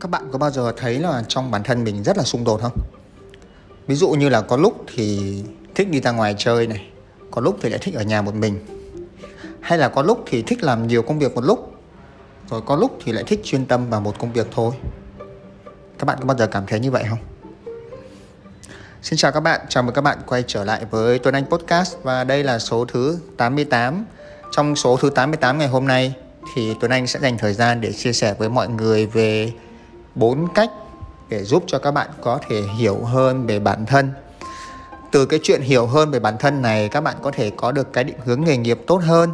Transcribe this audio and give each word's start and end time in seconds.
các 0.00 0.10
bạn 0.10 0.28
có 0.32 0.38
bao 0.38 0.50
giờ 0.50 0.72
thấy 0.76 0.98
là 0.98 1.22
trong 1.28 1.50
bản 1.50 1.62
thân 1.62 1.84
mình 1.84 2.02
rất 2.02 2.16
là 2.16 2.24
xung 2.24 2.44
đột 2.44 2.60
không? 2.62 2.78
Ví 3.86 3.94
dụ 3.94 4.10
như 4.10 4.28
là 4.28 4.40
có 4.40 4.56
lúc 4.56 4.84
thì 4.94 5.42
thích 5.74 5.90
đi 5.90 6.00
ra 6.00 6.10
ngoài 6.10 6.34
chơi 6.38 6.66
này 6.66 6.86
có 7.30 7.40
lúc 7.40 7.58
thì 7.62 7.68
lại 7.68 7.78
thích 7.82 7.94
ở 7.94 8.02
nhà 8.02 8.22
một 8.22 8.34
mình. 8.34 8.58
Hay 9.60 9.78
là 9.78 9.88
có 9.88 10.02
lúc 10.02 10.24
thì 10.26 10.42
thích 10.42 10.62
làm 10.62 10.86
nhiều 10.86 11.02
công 11.02 11.18
việc 11.18 11.34
một 11.34 11.44
lúc 11.44 11.74
rồi 12.50 12.62
có 12.66 12.76
lúc 12.76 12.98
thì 13.04 13.12
lại 13.12 13.24
thích 13.26 13.40
chuyên 13.44 13.66
tâm 13.66 13.90
vào 13.90 14.00
một 14.00 14.18
công 14.18 14.32
việc 14.32 14.46
thôi. 14.52 14.74
Các 15.98 16.04
bạn 16.04 16.18
có 16.20 16.26
bao 16.26 16.36
giờ 16.36 16.46
cảm 16.46 16.66
thấy 16.66 16.80
như 16.80 16.90
vậy 16.90 17.04
không? 17.08 17.18
Xin 19.02 19.16
chào 19.16 19.32
các 19.32 19.40
bạn, 19.40 19.60
chào 19.68 19.82
mừng 19.82 19.94
các 19.94 20.02
bạn 20.02 20.18
quay 20.26 20.44
trở 20.46 20.64
lại 20.64 20.84
với 20.90 21.18
Tuấn 21.18 21.34
Anh 21.34 21.46
Podcast. 21.46 21.96
Và 22.02 22.24
đây 22.24 22.44
là 22.44 22.58
số 22.58 22.84
thứ 22.84 23.18
88. 23.36 24.04
Trong 24.50 24.76
số 24.76 24.96
thứ 24.96 25.10
88 25.10 25.58
ngày 25.58 25.68
hôm 25.68 25.86
nay 25.86 26.14
thì 26.54 26.74
Tuấn 26.80 26.90
Anh 26.90 27.06
sẽ 27.06 27.20
dành 27.20 27.38
thời 27.38 27.54
gian 27.54 27.80
để 27.80 27.92
chia 27.92 28.12
sẻ 28.12 28.34
với 28.38 28.48
mọi 28.48 28.68
người 28.68 29.06
về 29.06 29.52
bốn 30.14 30.54
cách 30.54 30.70
để 31.28 31.44
giúp 31.44 31.64
cho 31.66 31.78
các 31.78 31.90
bạn 31.90 32.10
có 32.20 32.38
thể 32.48 32.62
hiểu 32.62 33.04
hơn 33.04 33.46
về 33.46 33.58
bản 33.58 33.86
thân. 33.86 34.12
Từ 35.12 35.26
cái 35.26 35.40
chuyện 35.42 35.60
hiểu 35.60 35.86
hơn 35.86 36.10
về 36.10 36.20
bản 36.20 36.38
thân 36.38 36.62
này 36.62 36.88
các 36.88 37.00
bạn 37.00 37.16
có 37.22 37.30
thể 37.30 37.50
có 37.56 37.72
được 37.72 37.92
cái 37.92 38.04
định 38.04 38.16
hướng 38.24 38.44
nghề 38.44 38.56
nghiệp 38.56 38.80
tốt 38.86 39.00
hơn 39.04 39.32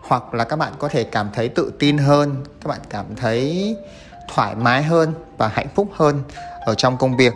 hoặc 0.00 0.34
là 0.34 0.44
các 0.44 0.56
bạn 0.56 0.72
có 0.78 0.88
thể 0.88 1.04
cảm 1.04 1.28
thấy 1.34 1.48
tự 1.48 1.72
tin 1.78 1.98
hơn, 1.98 2.44
các 2.60 2.68
bạn 2.68 2.80
cảm 2.90 3.06
thấy 3.16 3.76
thoải 4.34 4.54
mái 4.54 4.82
hơn 4.82 5.14
và 5.38 5.48
hạnh 5.48 5.68
phúc 5.74 5.88
hơn 5.94 6.22
ở 6.66 6.74
trong 6.74 6.96
công 6.96 7.16
việc. 7.16 7.32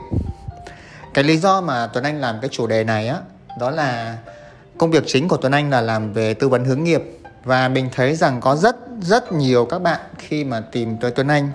Cái 1.15 1.25
lý 1.25 1.37
do 1.37 1.61
mà 1.61 1.87
Tuấn 1.87 2.05
Anh 2.05 2.21
làm 2.21 2.41
cái 2.41 2.49
chủ 2.53 2.67
đề 2.67 2.85
này 2.85 3.09
á 3.09 3.19
đó 3.61 3.71
là 3.71 4.17
công 4.79 4.91
việc 4.91 5.05
chính 5.07 5.29
của 5.29 5.37
Tuấn 5.37 5.53
Anh 5.53 5.71
là 5.71 5.81
làm 5.81 6.13
về 6.13 6.35
tư 6.35 6.49
vấn 6.49 6.65
hướng 6.65 6.85
nghiệp 6.85 7.03
và 7.45 7.69
mình 7.69 7.89
thấy 7.95 8.17
rằng 8.17 8.41
có 8.41 8.57
rất 8.57 8.77
rất 9.01 9.33
nhiều 9.33 9.65
các 9.65 9.83
bạn 9.83 10.01
khi 10.19 10.45
mà 10.45 10.61
tìm 10.61 10.97
tới 10.97 11.11
Tuấn 11.11 11.29
Anh 11.29 11.51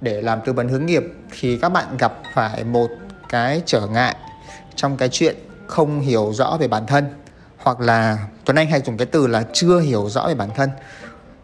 để 0.00 0.22
làm 0.22 0.40
tư 0.44 0.52
vấn 0.52 0.68
hướng 0.68 0.86
nghiệp 0.86 1.04
thì 1.40 1.58
các 1.62 1.68
bạn 1.68 1.96
gặp 1.98 2.12
phải 2.34 2.64
một 2.64 2.88
cái 3.28 3.62
trở 3.66 3.86
ngại 3.86 4.16
trong 4.74 4.96
cái 4.96 5.08
chuyện 5.08 5.36
không 5.66 6.00
hiểu 6.00 6.32
rõ 6.34 6.56
về 6.60 6.68
bản 6.68 6.86
thân 6.86 7.04
hoặc 7.58 7.80
là 7.80 8.18
Tuấn 8.44 8.56
Anh 8.56 8.70
hay 8.70 8.80
dùng 8.80 8.96
cái 8.96 9.06
từ 9.06 9.26
là 9.26 9.44
chưa 9.52 9.80
hiểu 9.80 10.08
rõ 10.08 10.28
về 10.28 10.34
bản 10.34 10.50
thân. 10.56 10.70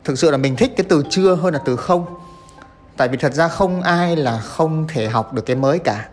Thực 0.05 0.19
sự 0.19 0.31
là 0.31 0.37
mình 0.37 0.57
thích 0.57 0.73
cái 0.77 0.87
từ 0.89 1.05
chưa 1.11 1.35
hơn 1.35 1.55
là 1.55 1.61
từ 1.65 1.77
không. 1.77 2.07
Tại 2.97 3.09
vì 3.09 3.17
thật 3.17 3.35
ra 3.35 3.49
không 3.49 3.83
ai 3.83 4.17
là 4.17 4.39
không 4.39 4.87
thể 4.89 5.09
học 5.09 5.33
được 5.33 5.47
cái 5.47 5.57
mới 5.57 5.79
cả. 5.79 6.09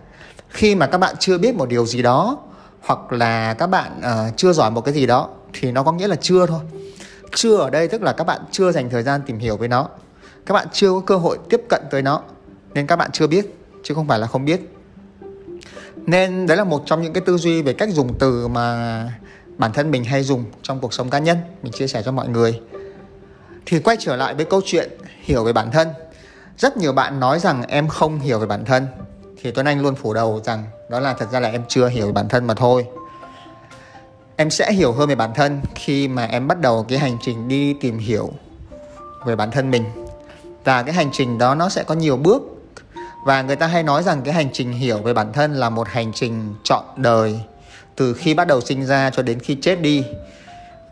Khi 0.50 0.76
mà 0.76 0.88
các 0.88 0.98
bạn 0.98 1.16
chưa 1.20 1.38
biết 1.38 1.56
một 1.56 1.70
điều 1.70 1.86
gì 1.86 2.02
đó 2.02 2.38
hoặc 2.82 3.12
là 3.12 3.54
các 3.54 3.67
bạn 3.67 4.00
uh, 4.00 4.38
chưa 4.38 4.54
giỏi 4.54 4.72
một 4.72 4.82
cái 4.82 4.94
gì 4.94 5.06
đó 5.06 5.30
thì 5.54 5.72
nó 5.72 5.84
có 5.84 5.92
nghĩa 5.92 6.08
là 6.08 6.16
chưa 6.16 6.45
thôi 6.45 6.60
chưa 7.36 7.58
ở 7.58 7.70
đây 7.70 7.88
tức 7.88 8.02
là 8.02 8.14
các 8.14 8.23
bạn 8.23 8.42
chưa 8.52 8.72
dành 8.72 8.90
thời 8.90 9.04
gian 9.04 9.22
tìm 9.22 9.40
hiểu 9.40 9.58
với 9.58 9.67
nó 9.67 9.88
các 10.50 10.53
bạn 10.53 10.67
chưa 10.72 10.92
có 10.92 11.00
cơ 11.00 11.16
hội 11.16 11.38
tiếp 11.50 11.61
cận 11.69 11.81
tới 11.92 12.02
nó, 12.02 12.22
nên 12.73 12.88
các 12.88 12.95
bạn 12.95 13.11
chưa 13.11 13.28
biết, 13.28 13.55
chứ 13.83 13.94
không 13.94 14.08
phải 14.08 14.19
là 14.19 14.28
không 14.28 14.45
biết. 14.45 14.61
Nên 15.95 16.47
đấy 16.47 16.58
là 16.58 16.64
một 16.64 16.83
trong 16.86 17.02
những 17.02 17.14
cái 17.14 17.23
tư 17.25 17.38
duy 17.38 17.61
về 17.61 17.73
cách 17.73 17.89
dùng 17.89 18.14
từ 18.19 18.47
mà 18.47 19.14
bản 19.58 19.73
thân 19.73 19.92
mình 19.92 20.03
hay 20.03 20.23
dùng 20.23 20.45
trong 20.61 20.80
cuộc 20.80 20.94
sống 20.94 21.09
cá 21.09 21.20
nhân, 21.20 21.38
mình 21.64 21.72
chia 21.72 21.88
sẻ 21.88 22.02
cho 22.05 22.11
mọi 22.11 22.27
người. 22.27 22.61
Thì 23.66 23.80
quay 23.80 23.97
trở 24.00 24.16
lại 24.16 24.33
với 24.33 24.45
câu 24.45 24.61
chuyện 24.66 24.89
hiểu 25.22 25.44
về 25.44 25.53
bản 25.53 25.72
thân. 25.72 25.88
Rất 26.58 26.77
nhiều 26.77 26.94
bạn 26.94 27.20
nói 27.20 27.39
rằng 27.39 27.64
em 27.67 27.88
không 27.88 28.20
hiểu 28.20 28.39
về 28.39 28.45
bản 28.45 28.66
thân. 28.66 28.88
Thì 29.42 29.52
tuấn 29.52 29.66
anh 29.66 29.81
luôn 29.81 29.95
phủ 29.95 30.14
đầu 30.14 30.42
rằng 30.44 30.64
đó 30.89 31.00
là 31.00 31.14
thật 31.14 31.27
ra 31.31 31.39
là 31.39 31.50
em 31.50 31.64
chưa 31.67 31.88
hiểu 31.88 32.05
về 32.05 32.11
bản 32.11 32.30
thân 32.30 32.47
mà 32.47 32.53
thôi. 32.53 32.86
Em 34.36 34.50
sẽ 34.50 34.72
hiểu 34.73 34.92
hơn 34.92 35.09
về 35.09 35.16
bản 35.16 35.31
thân 35.36 35.61
khi 35.75 36.08
mà 36.08 36.25
em 36.25 36.47
bắt 36.47 36.61
đầu 36.61 36.86
cái 36.89 37.00
hành 37.00 37.17
trình 37.22 37.47
đi 37.47 37.73
tìm 37.73 37.97
hiểu 37.97 38.30
về 39.25 39.36
bản 39.36 39.52
thân 39.52 39.72
mình 39.72 39.83
và 40.64 40.84
cái 40.84 40.94
hành 40.94 41.10
trình 41.14 41.38
đó 41.38 41.56
nó 41.56 41.70
sẽ 41.70 41.84
có 41.84 41.96
nhiều 41.96 42.18
bước. 42.18 42.42
Và 43.26 43.42
người 43.42 43.56
ta 43.56 43.68
hay 43.68 43.84
nói 43.84 44.04
rằng 44.04 44.22
cái 44.22 44.34
hành 44.34 44.50
trình 44.54 44.72
hiểu 44.72 44.98
về 44.98 45.14
bản 45.14 45.34
thân 45.34 45.54
là 45.54 45.70
một 45.70 45.88
hành 45.88 46.14
trình 46.14 46.56
chọn 46.64 46.83
đời. 46.95 47.39
Từ 47.95 48.14
khi 48.14 48.33
bắt 48.33 48.48
đầu 48.48 48.61
sinh 48.61 48.86
ra 48.86 49.10
cho 49.10 49.23
đến 49.23 49.39
khi 49.39 49.58
chết 49.61 49.82
đi 49.82 50.04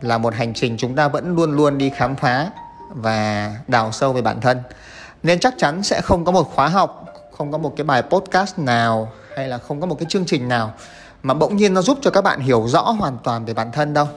là 0.00 0.18
một 0.18 0.34
hành 0.34 0.54
trình 0.54 0.76
chúng 0.78 0.94
ta 0.94 1.08
vẫn 1.08 1.36
luôn 1.36 1.56
luôn 1.56 1.78
đi 1.78 1.90
khám 1.90 2.16
phá 2.16 2.50
và 2.90 3.52
đào 3.68 3.92
sâu 3.92 4.12
về 4.12 4.22
bản 4.22 4.40
thân. 4.40 4.62
Nên 5.22 5.40
chắc 5.40 5.54
chắn 5.58 5.82
sẽ 5.82 6.00
không 6.00 6.24
có 6.24 6.32
một 6.32 6.54
khóa 6.54 6.68
học, 6.68 7.04
không 7.36 7.52
có 7.52 7.58
một 7.58 7.74
cái 7.76 7.84
bài 7.84 8.02
podcast 8.02 8.58
nào 8.58 9.12
hay 9.36 9.48
là 9.48 9.58
không 9.58 9.80
có 9.80 9.86
một 9.86 9.98
cái 9.98 10.06
chương 10.08 10.26
trình 10.26 10.48
nào 10.48 10.72
mà 11.22 11.34
bỗng 11.34 11.56
nhiên 11.56 11.74
nó 11.74 11.82
giúp 11.82 11.98
cho 12.02 12.10
các 12.10 12.24
bạn 12.24 12.40
hiểu 12.40 12.66
rõ 12.68 12.80
hoàn 12.80 13.18
toàn 13.24 13.44
về 13.44 13.54
bản 13.54 13.72
thân 13.72 13.94
đâu. 13.94 14.08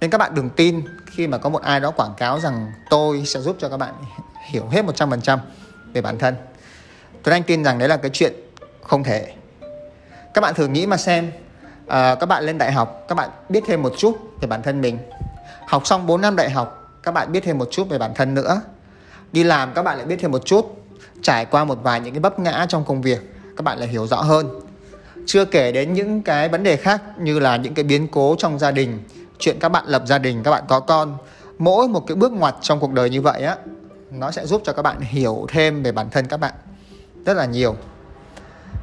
Nên 0.00 0.10
các 0.10 0.18
bạn 0.18 0.34
đừng 0.34 0.50
tin 0.50 0.82
khi 1.06 1.26
mà 1.26 1.38
có 1.38 1.48
một 1.48 1.62
ai 1.62 1.80
đó 1.80 1.90
quảng 1.90 2.14
cáo 2.16 2.40
rằng 2.40 2.72
tôi 2.90 3.22
sẽ 3.26 3.40
giúp 3.40 3.56
cho 3.60 3.68
các 3.68 3.76
bạn 3.76 3.94
hiểu 4.44 4.68
hết 4.70 4.84
100% 4.84 5.38
về 5.92 6.00
bản 6.00 6.18
thân. 6.18 6.34
Tôi 7.22 7.32
anh 7.32 7.42
tin 7.42 7.64
rằng 7.64 7.78
đấy 7.78 7.88
là 7.88 7.96
cái 7.96 8.10
chuyện 8.14 8.32
không 8.82 9.04
thể. 9.04 9.34
Các 10.34 10.40
bạn 10.40 10.54
thử 10.54 10.68
nghĩ 10.68 10.86
mà 10.86 10.96
xem 10.96 11.30
à, 11.86 12.14
các 12.14 12.26
bạn 12.26 12.44
lên 12.44 12.58
đại 12.58 12.72
học 12.72 13.04
các 13.08 13.14
bạn 13.14 13.30
biết 13.48 13.60
thêm 13.66 13.82
một 13.82 13.92
chút 13.98 14.18
về 14.40 14.48
bản 14.48 14.62
thân 14.62 14.80
mình. 14.80 14.98
Học 15.66 15.86
xong 15.86 16.06
4 16.06 16.20
năm 16.20 16.36
đại 16.36 16.50
học 16.50 16.98
các 17.02 17.12
bạn 17.12 17.32
biết 17.32 17.40
thêm 17.44 17.58
một 17.58 17.68
chút 17.70 17.88
về 17.88 17.98
bản 17.98 18.14
thân 18.14 18.34
nữa. 18.34 18.60
Đi 19.32 19.44
làm 19.44 19.72
các 19.74 19.82
bạn 19.82 19.96
lại 19.96 20.06
biết 20.06 20.16
thêm 20.20 20.30
một 20.30 20.44
chút. 20.44 20.84
Trải 21.22 21.44
qua 21.44 21.64
một 21.64 21.78
vài 21.82 22.00
những 22.00 22.14
cái 22.14 22.20
bấp 22.20 22.38
ngã 22.38 22.66
trong 22.68 22.84
công 22.84 23.02
việc 23.02 23.34
các 23.56 23.62
bạn 23.62 23.78
lại 23.78 23.88
hiểu 23.88 24.06
rõ 24.06 24.22
hơn. 24.22 24.60
Chưa 25.26 25.44
kể 25.44 25.72
đến 25.72 25.92
những 25.92 26.22
cái 26.22 26.48
vấn 26.48 26.62
đề 26.62 26.76
khác 26.76 27.02
như 27.18 27.38
là 27.38 27.56
những 27.56 27.74
cái 27.74 27.84
biến 27.84 28.08
cố 28.08 28.36
trong 28.38 28.58
gia 28.58 28.70
đình 28.70 28.98
chuyện 29.38 29.58
các 29.60 29.68
bạn 29.68 29.84
lập 29.86 30.02
gia 30.06 30.18
đình 30.18 30.42
các 30.42 30.50
bạn 30.50 30.64
có 30.68 30.80
con. 30.80 31.16
Mỗi 31.58 31.88
một 31.88 32.06
cái 32.06 32.16
bước 32.16 32.32
ngoặt 32.32 32.54
trong 32.60 32.80
cuộc 32.80 32.92
đời 32.92 33.10
như 33.10 33.20
vậy 33.20 33.42
á 33.42 33.56
nó 34.20 34.30
sẽ 34.30 34.46
giúp 34.46 34.62
cho 34.64 34.72
các 34.72 34.82
bạn 34.82 35.00
hiểu 35.00 35.46
thêm 35.48 35.82
về 35.82 35.92
bản 35.92 36.10
thân 36.10 36.26
các 36.26 36.36
bạn 36.36 36.54
rất 37.26 37.34
là 37.34 37.44
nhiều. 37.44 37.76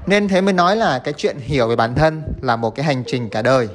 Nên 0.06 0.28
thế 0.28 0.42
mới 0.42 0.54
nói 0.54 0.76
là 0.76 1.00
cái 1.00 1.14
chuyện 1.18 1.38
hiểu 1.40 1.68
về 1.68 1.76
bản 1.76 1.96
thân 1.96 2.24
là 2.42 2.56
một 2.56 2.76
cái 2.76 2.86
hành 2.86 3.04
trình 3.08 3.30
cả 3.30 3.42
đời. 3.42 3.70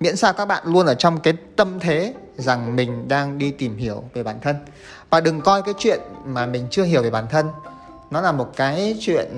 Miễn 0.00 0.16
sao 0.16 0.32
các 0.32 0.44
bạn 0.44 0.62
luôn 0.66 0.86
ở 0.86 0.94
trong 0.94 1.20
cái 1.20 1.34
tâm 1.56 1.80
thế 1.80 2.14
rằng 2.36 2.76
mình 2.76 3.08
đang 3.08 3.38
đi 3.38 3.50
tìm 3.50 3.76
hiểu 3.76 4.04
về 4.14 4.22
bản 4.22 4.40
thân. 4.42 4.56
Và 5.10 5.20
đừng 5.20 5.40
coi 5.40 5.62
cái 5.62 5.74
chuyện 5.78 6.00
mà 6.24 6.46
mình 6.46 6.66
chưa 6.70 6.84
hiểu 6.84 7.02
về 7.02 7.10
bản 7.10 7.26
thân, 7.30 7.48
nó 8.10 8.20
là 8.20 8.32
một 8.32 8.52
cái 8.56 8.96
chuyện 9.00 9.28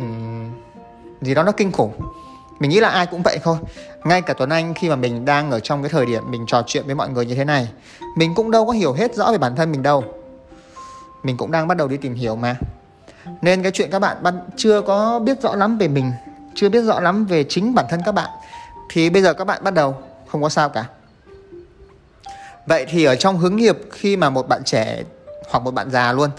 gì 1.21 1.35
đó 1.35 1.43
nó 1.43 1.53
kinh 1.53 1.73
khủng. 1.73 1.93
Mình 2.61 2.71
nghĩ 2.71 2.81
là 2.81 2.89
ai 2.89 3.07
cũng 3.07 3.23
vậy 3.23 3.39
thôi. 3.43 3.57
Ngay 4.05 4.23
cả 4.23 4.35
tuấn 4.35 4.51
anh 4.51 4.75
khi 4.75 4.89
mà 4.89 4.97
mình 4.97 5.25
đang 5.25 5.51
ở 5.51 5.61
trong 5.61 5.83
cái 5.83 5.91
thời 5.91 6.07
điểm 6.07 6.31
mình 6.31 6.45
trò 6.47 6.63
chuyện 6.67 6.87
với 6.87 6.95
mọi 6.95 7.09
người 7.09 7.27
như 7.27 7.35
thế 7.35 7.45
này, 7.45 7.69
mình 8.17 8.35
cũng 8.35 8.51
đâu 8.51 8.67
có 8.67 8.73
hiểu 8.73 8.93
hết 8.93 9.15
rõ 9.15 9.33
về 9.33 9.39
bản 9.39 9.57
thân 9.57 9.73
mình 9.73 9.83
đâu 9.83 10.05
mình 11.23 11.37
cũng 11.37 11.51
đang 11.51 11.69
bắt 11.69 11.77
đầu 11.77 11.89
đi 11.89 11.97
tìm 11.97 12.15
hiểu 12.15 12.37
mà. 12.37 12.57
Nên 13.43 13.63
cái 13.63 13.73
chuyện 13.73 13.91
các 13.91 13.99
bạn 13.99 14.41
chưa 14.57 14.81
có 14.81 15.19
biết 15.19 15.43
rõ 15.43 15.55
lắm 15.55 15.79
về 15.79 15.89
mình, 15.89 16.13
chưa 16.55 16.69
biết 16.69 16.83
rõ 16.83 17.01
lắm 17.01 17.25
về 17.25 17.45
chính 17.49 17.75
bản 17.75 17.87
thân 17.91 18.01
các 18.07 18.13
bạn, 18.13 18.31
thì 18.91 19.11
bây 19.11 19.23
giờ 19.23 19.35
các 19.35 19.45
bạn 19.45 19.65
bắt 19.65 19.75
đầu. 19.75 19.97
Không 20.29 20.43
có 20.43 20.49
sao 20.49 20.69
cả. 20.69 20.85
Vậy 22.67 22.87
thì 22.89 23.05
ở 23.05 23.17
trong 23.17 23.39
hướng 23.39 23.57
nghiệp, 23.57 23.79
khi 23.91 24.17
mà 24.17 24.31
một 24.31 24.49
bạn 24.49 24.65
trẻ 24.65 25.03
hoặc 25.51 25.61
một 25.61 25.75
bạn 25.75 25.91
già 25.91 26.13
luôn 26.13 26.31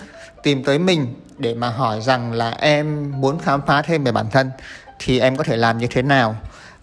tìm 0.43 0.63
tới 0.63 0.79
mình 0.79 1.13
để 1.37 1.53
mà 1.53 1.69
hỏi 1.69 2.01
rằng 2.01 2.33
là 2.33 2.49
em 2.49 3.13
muốn 3.21 3.39
khám 3.39 3.61
phá 3.67 3.81
thêm 3.81 4.03
về 4.03 4.11
bản 4.11 4.25
thân, 4.31 4.51
thì 4.99 5.19
em 5.19 5.35
có 5.35 5.43
thể 5.43 5.57
làm 5.57 5.77
như 5.77 5.87
thế 5.89 6.01
nào? 6.01 6.35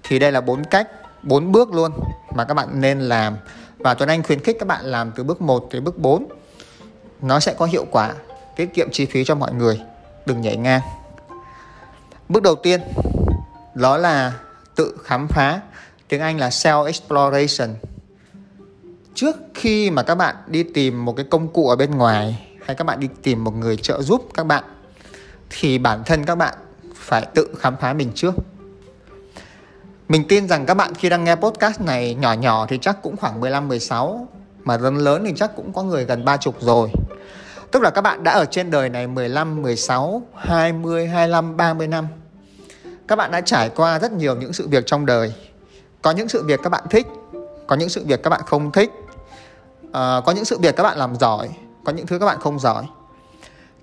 Thì 0.02 0.18
đây 0.18 0.32
là 0.32 0.40
bốn 0.40 0.64
cách, 0.64 0.88
bốn 1.22 1.52
bước 1.52 1.72
luôn 1.72 1.92
mà 2.34 2.44
các 2.44 2.54
bạn 2.54 2.80
nên 2.80 3.00
làm. 3.00 3.36
Và 3.78 3.94
Tuấn 3.94 4.08
Anh 4.08 4.22
khuyến 4.22 4.40
khích 4.40 4.56
các 4.60 4.68
bạn 4.68 4.84
làm 4.84 5.12
từ 5.16 5.24
bước 5.24 5.42
1 5.42 5.68
tới 5.70 5.80
bước 5.80 5.98
4 5.98 6.26
nó 7.22 7.40
sẽ 7.40 7.54
có 7.58 7.66
hiệu 7.66 7.86
quả, 7.90 8.14
tiết 8.56 8.74
kiệm 8.74 8.90
chi 8.90 9.06
phí 9.06 9.24
cho 9.24 9.34
mọi 9.34 9.52
người. 9.52 9.80
Đừng 10.26 10.40
nhảy 10.40 10.56
ngang. 10.56 10.80
Bước 12.28 12.42
đầu 12.42 12.54
tiên, 12.54 12.80
đó 13.74 13.96
là 13.96 14.32
tự 14.74 14.96
khám 15.04 15.28
phá. 15.28 15.60
Tiếng 16.08 16.20
Anh 16.20 16.38
là 16.38 16.48
self 16.48 16.84
exploration 16.84 17.74
trước 19.18 19.36
khi 19.54 19.90
mà 19.90 20.02
các 20.02 20.14
bạn 20.14 20.36
đi 20.46 20.62
tìm 20.62 21.04
một 21.04 21.16
cái 21.16 21.26
công 21.30 21.48
cụ 21.48 21.68
ở 21.68 21.76
bên 21.76 21.90
ngoài, 21.90 22.46
hay 22.66 22.76
các 22.76 22.84
bạn 22.84 23.00
đi 23.00 23.08
tìm 23.22 23.44
một 23.44 23.54
người 23.54 23.76
trợ 23.76 24.02
giúp 24.02 24.28
các 24.34 24.46
bạn, 24.46 24.64
thì 25.50 25.78
bản 25.78 26.02
thân 26.06 26.24
các 26.24 26.34
bạn 26.34 26.54
phải 26.94 27.26
tự 27.34 27.54
khám 27.58 27.76
phá 27.80 27.92
mình 27.92 28.10
trước. 28.14 28.34
Mình 30.08 30.24
tin 30.28 30.48
rằng 30.48 30.66
các 30.66 30.74
bạn 30.74 30.94
khi 30.94 31.08
đang 31.08 31.24
nghe 31.24 31.34
podcast 31.34 31.80
này 31.80 32.14
nhỏ 32.14 32.32
nhỏ 32.32 32.66
thì 32.68 32.78
chắc 32.82 33.02
cũng 33.02 33.16
khoảng 33.16 33.40
15 33.40 33.68
16 33.68 34.28
mà 34.64 34.76
lớn 34.76 34.96
lớn 34.96 35.24
thì 35.26 35.32
chắc 35.36 35.56
cũng 35.56 35.72
có 35.72 35.82
người 35.82 36.04
gần 36.04 36.24
ba 36.24 36.36
chục 36.36 36.56
rồi. 36.60 36.90
Tức 37.70 37.82
là 37.82 37.90
các 37.90 38.00
bạn 38.00 38.24
đã 38.24 38.32
ở 38.32 38.44
trên 38.44 38.70
đời 38.70 38.88
này 38.88 39.06
15, 39.06 39.62
16, 39.62 40.22
20, 40.34 41.06
25, 41.06 41.56
30 41.56 41.86
năm. 41.86 42.06
Các 43.08 43.16
bạn 43.16 43.30
đã 43.30 43.40
trải 43.40 43.70
qua 43.70 43.98
rất 43.98 44.12
nhiều 44.12 44.36
những 44.36 44.52
sự 44.52 44.68
việc 44.68 44.86
trong 44.86 45.06
đời. 45.06 45.32
Có 46.02 46.10
những 46.10 46.28
sự 46.28 46.44
việc 46.44 46.60
các 46.62 46.70
bạn 46.70 46.84
thích, 46.90 47.06
có 47.66 47.76
những 47.76 47.88
sự 47.88 48.04
việc 48.04 48.22
các 48.22 48.30
bạn 48.30 48.40
không 48.46 48.72
thích. 48.72 48.90
À, 49.92 50.20
có 50.26 50.32
những 50.32 50.44
sự 50.44 50.58
việc 50.58 50.76
các 50.76 50.82
bạn 50.82 50.98
làm 50.98 51.16
giỏi, 51.16 51.48
có 51.84 51.92
những 51.92 52.06
thứ 52.06 52.18
các 52.18 52.26
bạn 52.26 52.40
không 52.40 52.58
giỏi. 52.58 52.84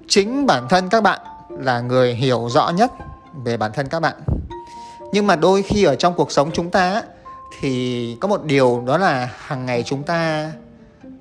Chính 0.08 0.46
bản 0.46 0.68
thân 0.70 0.90
các 0.90 1.04
bạn 1.04 1.20
là 1.50 1.80
người 1.80 2.14
hiểu 2.14 2.50
rõ 2.50 2.70
nhất 2.70 2.92
về 3.46 3.58
bản 3.58 3.72
thân 3.74 3.88
các 3.88 4.00
bạn 4.00 4.16
nhưng 5.16 5.28
mà 5.28 5.36
đôi 5.36 5.62
khi 5.62 5.84
ở 5.84 5.96
trong 5.96 6.14
cuộc 6.14 6.32
sống 6.32 6.50
chúng 6.54 6.70
ta 6.70 7.04
thì 7.60 8.18
có 8.20 8.28
một 8.28 8.44
điều 8.44 8.84
đó 8.88 8.98
là 8.98 9.30
hàng 9.38 9.66
ngày 9.66 9.84
chúng 9.84 10.04
ta 10.04 10.52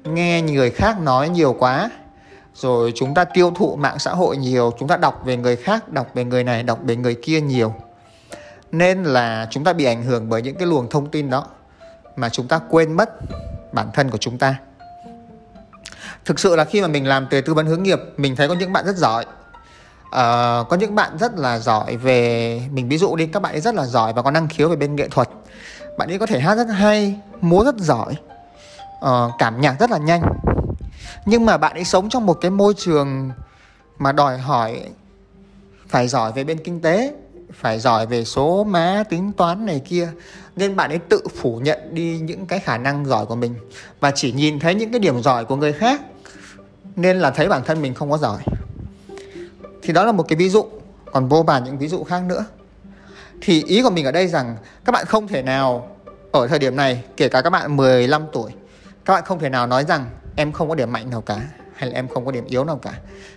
nghe 0.05 0.43
người 0.43 0.71
khác 0.71 1.01
nói 1.01 1.29
nhiều 1.29 1.57
quá 1.59 1.91
rồi 2.55 2.93
chúng 2.95 3.15
ta 3.15 3.25
tiêu 3.25 3.53
thụ 3.57 3.77
mạng 3.77 3.99
xã 3.99 4.11
hội 4.11 4.37
nhiều 4.37 4.73
chúng 4.79 4.89
ta 4.89 4.97
đọc 4.97 5.23
về 5.25 5.37
người 5.37 5.57
khác 5.57 5.89
đọc 5.89 6.07
về 6.15 6.25
người 6.25 6.45
này 6.45 6.63
đọc 6.63 6.79
về 6.85 6.97
người 6.97 7.15
kia 7.15 7.41
nhiều. 7.41 7.75
Nên 8.73 9.05
là 9.05 9.49
chúng 9.51 9.65
ta 9.65 9.73
bị 9.73 9.85
ảnh 9.85 10.03
hưởng 10.03 10.29
bởi 10.29 10.43
những 10.43 10.57
cái 10.57 10.67
luồng 10.67 10.91
thông 10.91 11.11
tin 11.11 11.31
đó 11.31 11.47
mà 12.17 12.29
chúng 12.29 12.49
ta 12.49 12.61
quên 12.71 12.93
mất 12.93 13.11
bản 13.73 13.91
thân 13.95 14.11
của 14.11 14.19
chúng 14.19 14.39
ta. 14.39 14.55
Thực 16.25 16.39
sự 16.39 16.57
là 16.57 16.65
khi 16.65 16.83
mà 16.83 16.89
mình 16.89 17.07
làm 17.07 17.27
từ 17.31 17.41
tư 17.41 17.55
vấn 17.55 17.67
hướng 17.67 17.83
nghiệp 17.83 18.01
mình 18.17 18.37
thấy 18.37 18.49
có 18.49 18.55
những 18.55 18.73
bạn 18.73 18.87
rất 18.87 18.97
giỏi. 18.97 19.25
Uh, 20.05 20.69
có 20.69 20.77
những 20.79 20.95
bạn 20.95 21.19
rất 21.19 21.39
là 21.39 21.59
giỏi 21.59 21.97
về 21.97 22.61
mình 22.73 22.89
ví 22.89 22.99
dụ 22.99 23.17
đi 23.17 23.27
các 23.27 23.43
bạn 23.43 23.55
ấy 23.55 23.61
rất 23.61 23.75
là 23.75 23.87
giỏi 23.87 24.13
và 24.13 24.23
có 24.23 24.31
năng 24.31 24.49
khiếu 24.49 24.69
về 24.69 24.77
bên 24.77 24.97
nghệ 24.97 25.09
thuật. 25.09 25.29
Bạn 25.99 26.09
ấy 26.09 26.19
có 26.19 26.27
thể 26.27 26.41
hát 26.41 26.55
rất 26.55 26.69
hay 26.71 27.21
múa 27.41 27.65
rất 27.65 27.77
giỏi 27.77 28.15
uh, 29.05 29.33
cảm 29.39 29.61
nhạc 29.61 29.77
rất 29.81 29.91
là 29.91 29.99
nhanh 29.99 30.23
nhưng 31.27 31.47
mà 31.47 31.57
bạn 31.57 31.73
ấy 31.75 31.85
sống 31.85 32.09
trong 32.09 32.27
một 32.27 32.35
cái 32.35 32.51
môi 32.51 32.75
trường 32.75 33.31
mà 33.99 34.13
đòi 34.13 34.39
hỏi 34.39 34.83
phải 35.89 36.09
giỏi 36.09 36.33
về 36.33 36.45
bên 36.45 36.59
kinh 36.59 36.81
tế, 36.81 37.15
phải 37.53 37.81
giỏi 37.81 38.07
về 38.07 38.25
số 38.25 38.65
má, 38.65 39.05
tính 39.09 39.33
toán 39.33 39.67
này 39.67 39.83
kia. 39.85 40.09
Nên 40.57 40.77
bạn 40.77 40.91
ấy 40.91 40.99
tự 40.99 41.21
phủ 41.37 41.59
nhận 41.59 41.79
đi 41.91 42.19
những 42.19 42.47
cái 42.47 42.61
khả 42.61 42.79
năng 42.79 43.07
giỏi 43.07 43.27
của 43.27 43.35
mình 43.35 43.55
và 44.01 44.11
chỉ 44.11 44.33
nhìn 44.33 44.59
thấy 44.59 44.75
những 44.75 44.91
cái 44.93 45.01
điểm 45.01 45.23
giỏi 45.23 45.45
của 45.45 45.57
người 45.57 45.73
khác 45.73 46.01
nên 46.97 47.21
là 47.21 47.31
thấy 47.31 47.49
bản 47.49 47.63
thân 47.65 47.83
mình 47.83 47.95
không 47.95 48.11
có 48.11 48.19
giỏi. 48.19 48.43
Thì 49.83 49.93
đó 49.93 50.05
là 50.05 50.13
một 50.13 50.25
cái 50.29 50.37
ví 50.37 50.49
dụ, 50.49 50.65
còn 51.13 51.29
vô 51.29 51.43
vàn 51.43 51.65
những 51.65 51.79
ví 51.79 51.89
dụ 51.89 52.05
khác 52.05 52.23
nữa. 52.23 52.45
Thì 53.41 53.65
ý 53.67 53.83
của 53.83 53.91
mình 53.91 54.05
ở 54.05 54.13
đây 54.13 54.27
rằng 54.27 54.57
các 54.85 54.93
bạn 54.93 55.07
không 55.07 55.29
thể 55.29 55.43
nào, 55.43 55.89
ở 56.33 56.49
thời 56.49 56.59
điểm 56.59 56.77
này, 56.77 57.05
kể 57.17 57.29
cả 57.29 57.43
các 57.43 57.51
bạn 57.51 57.77
15 57.77 58.27
tuổi, 58.33 58.51
các 59.05 59.15
bạn 59.15 59.25
không 59.25 59.39
thể 59.39 59.49
nào 59.49 59.67
nói 59.67 59.85
rằng 59.85 60.07
em 60.37 60.53
không 60.53 60.69
có 60.69 60.75
điểm 60.75 60.93
mạnh 60.93 61.11
nào 61.11 61.21
cả 61.21 61.41
hay 61.77 61.91
là 61.91 61.97
em 61.97 62.09
không 62.09 62.27
có 62.27 62.33
điểm 62.33 62.45
yếu 62.45 62.65
nào 62.65 62.77
cả 62.77 62.93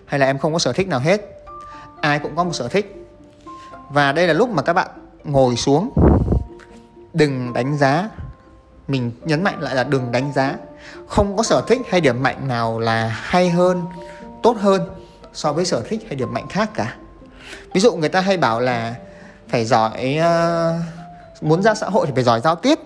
hay 0.06 0.20
là 0.20 0.26
em 0.26 0.38
không 0.38 0.54
có 0.54 0.60
sở 0.60 0.74
thích 0.74 0.88
nào 0.88 1.00
hết. 1.00 1.22
Ai 2.02 2.20
cũng 2.20 2.36
có 2.36 2.44
một 2.44 2.54
sở 2.54 2.68
thích. 2.68 3.06
Và 3.90 4.12
đây 4.12 4.28
là 4.28 4.34
lúc 4.34 4.50
mà 4.50 4.62
các 4.62 4.74
bạn 4.74 4.88
ngồi 5.24 5.56
xuống 5.56 5.92
đừng 7.14 7.54
đánh 7.54 7.78
giá. 7.78 8.10
Mình 8.88 9.12
nhấn 9.24 9.44
mạnh 9.44 9.62
lại 9.62 9.76
là 9.76 9.84
đừng 9.84 10.12
đánh 10.12 10.34
giá. 10.34 10.56
Không 11.08 11.38
có 11.38 11.44
sở 11.44 11.62
thích 11.68 11.82
hay 11.90 12.02
điểm 12.02 12.24
mạnh 12.24 12.48
nào 12.48 12.80
là 12.80 13.08
hay 13.08 13.50
hơn 13.50 13.86
tốt 14.44 14.58
hơn 14.60 14.82
so 15.34 15.54
với 15.54 15.66
sở 15.66 15.82
thích 15.90 16.02
hay 16.08 16.16
điểm 16.16 16.34
mạnh 16.34 16.48
khác 16.50 16.70
cả. 16.74 16.96
Ví 17.74 17.82
dụ 17.82 17.96
người 17.96 18.10
ta 18.10 18.22
hay 18.22 18.38
bảo 18.38 18.60
là 18.60 18.96
phải 19.48 19.66
giỏi 19.66 20.20
uh, 20.20 21.44
muốn 21.44 21.62
ra 21.62 21.76
xã 21.76 21.90
hội 21.90 22.08
thì 22.08 22.14
phải 22.16 22.24
giỏi 22.24 22.42
giao 22.42 22.56
tiếp. 22.56 22.80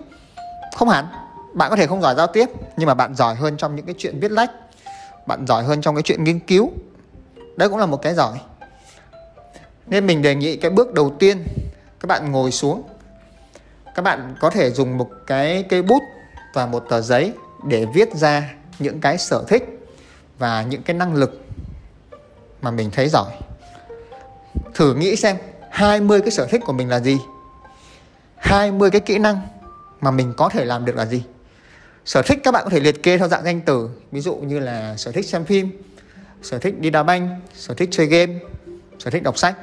Không 0.76 0.88
hẳn 0.88 1.06
bạn 1.54 1.70
có 1.70 1.76
thể 1.76 1.86
không 1.86 2.00
giỏi 2.00 2.14
giao 2.14 2.26
tiếp, 2.26 2.48
nhưng 2.76 2.86
mà 2.86 2.94
bạn 2.94 3.14
giỏi 3.14 3.34
hơn 3.34 3.56
trong 3.56 3.76
những 3.76 3.86
cái 3.86 3.94
chuyện 3.98 4.20
viết 4.20 4.30
lách. 4.30 4.50
Bạn 5.26 5.46
giỏi 5.46 5.64
hơn 5.64 5.80
trong 5.80 5.94
cái 5.94 6.02
chuyện 6.02 6.24
nghiên 6.24 6.38
cứu. 6.38 6.70
Đấy 7.56 7.68
cũng 7.68 7.78
là 7.78 7.86
một 7.86 8.02
cái 8.02 8.14
giỏi. 8.14 8.38
Nên 9.86 10.06
mình 10.06 10.22
đề 10.22 10.34
nghị 10.34 10.56
cái 10.56 10.70
bước 10.70 10.92
đầu 10.92 11.10
tiên, 11.18 11.44
các 12.00 12.06
bạn 12.06 12.32
ngồi 12.32 12.50
xuống. 12.50 12.82
Các 13.94 14.02
bạn 14.02 14.34
có 14.40 14.50
thể 14.50 14.70
dùng 14.70 14.98
một 14.98 15.10
cái 15.26 15.64
cây 15.68 15.82
bút 15.82 16.02
và 16.54 16.66
một 16.66 16.84
tờ 16.88 17.00
giấy 17.00 17.32
để 17.64 17.86
viết 17.94 18.14
ra 18.14 18.54
những 18.78 19.00
cái 19.00 19.18
sở 19.18 19.44
thích 19.48 19.78
và 20.38 20.62
những 20.62 20.82
cái 20.82 20.96
năng 20.96 21.14
lực 21.14 21.40
mà 22.62 22.70
mình 22.70 22.90
thấy 22.90 23.08
giỏi. 23.08 23.32
Thử 24.74 24.94
nghĩ 24.94 25.16
xem 25.16 25.36
20 25.70 26.20
cái 26.20 26.30
sở 26.30 26.46
thích 26.46 26.60
của 26.66 26.72
mình 26.72 26.88
là 26.88 27.00
gì? 27.00 27.18
20 28.36 28.90
cái 28.90 29.00
kỹ 29.00 29.18
năng 29.18 29.40
mà 30.00 30.10
mình 30.10 30.34
có 30.36 30.48
thể 30.48 30.64
làm 30.64 30.84
được 30.84 30.96
là 30.96 31.06
gì? 31.06 31.22
Sở 32.04 32.22
thích 32.22 32.38
các 32.44 32.52
bạn 32.52 32.64
có 32.64 32.70
thể 32.70 32.80
liệt 32.80 33.02
kê 33.02 33.18
theo 33.18 33.28
dạng 33.28 33.44
danh 33.44 33.60
từ. 33.60 33.88
Ví 34.12 34.20
dụ 34.20 34.34
như 34.34 34.58
là 34.58 34.96
sở 34.96 35.12
thích 35.12 35.26
xem 35.26 35.44
phim 35.44 35.82
sở 36.42 36.58
thích 36.58 36.80
đi 36.80 36.90
đá 36.90 37.02
banh 37.02 37.40
sở 37.54 37.74
thích 37.74 37.88
chơi 37.92 38.06
game 38.06 38.38
sở 38.98 39.10
thích 39.10 39.22
đọc 39.22 39.38
sách. 39.38 39.56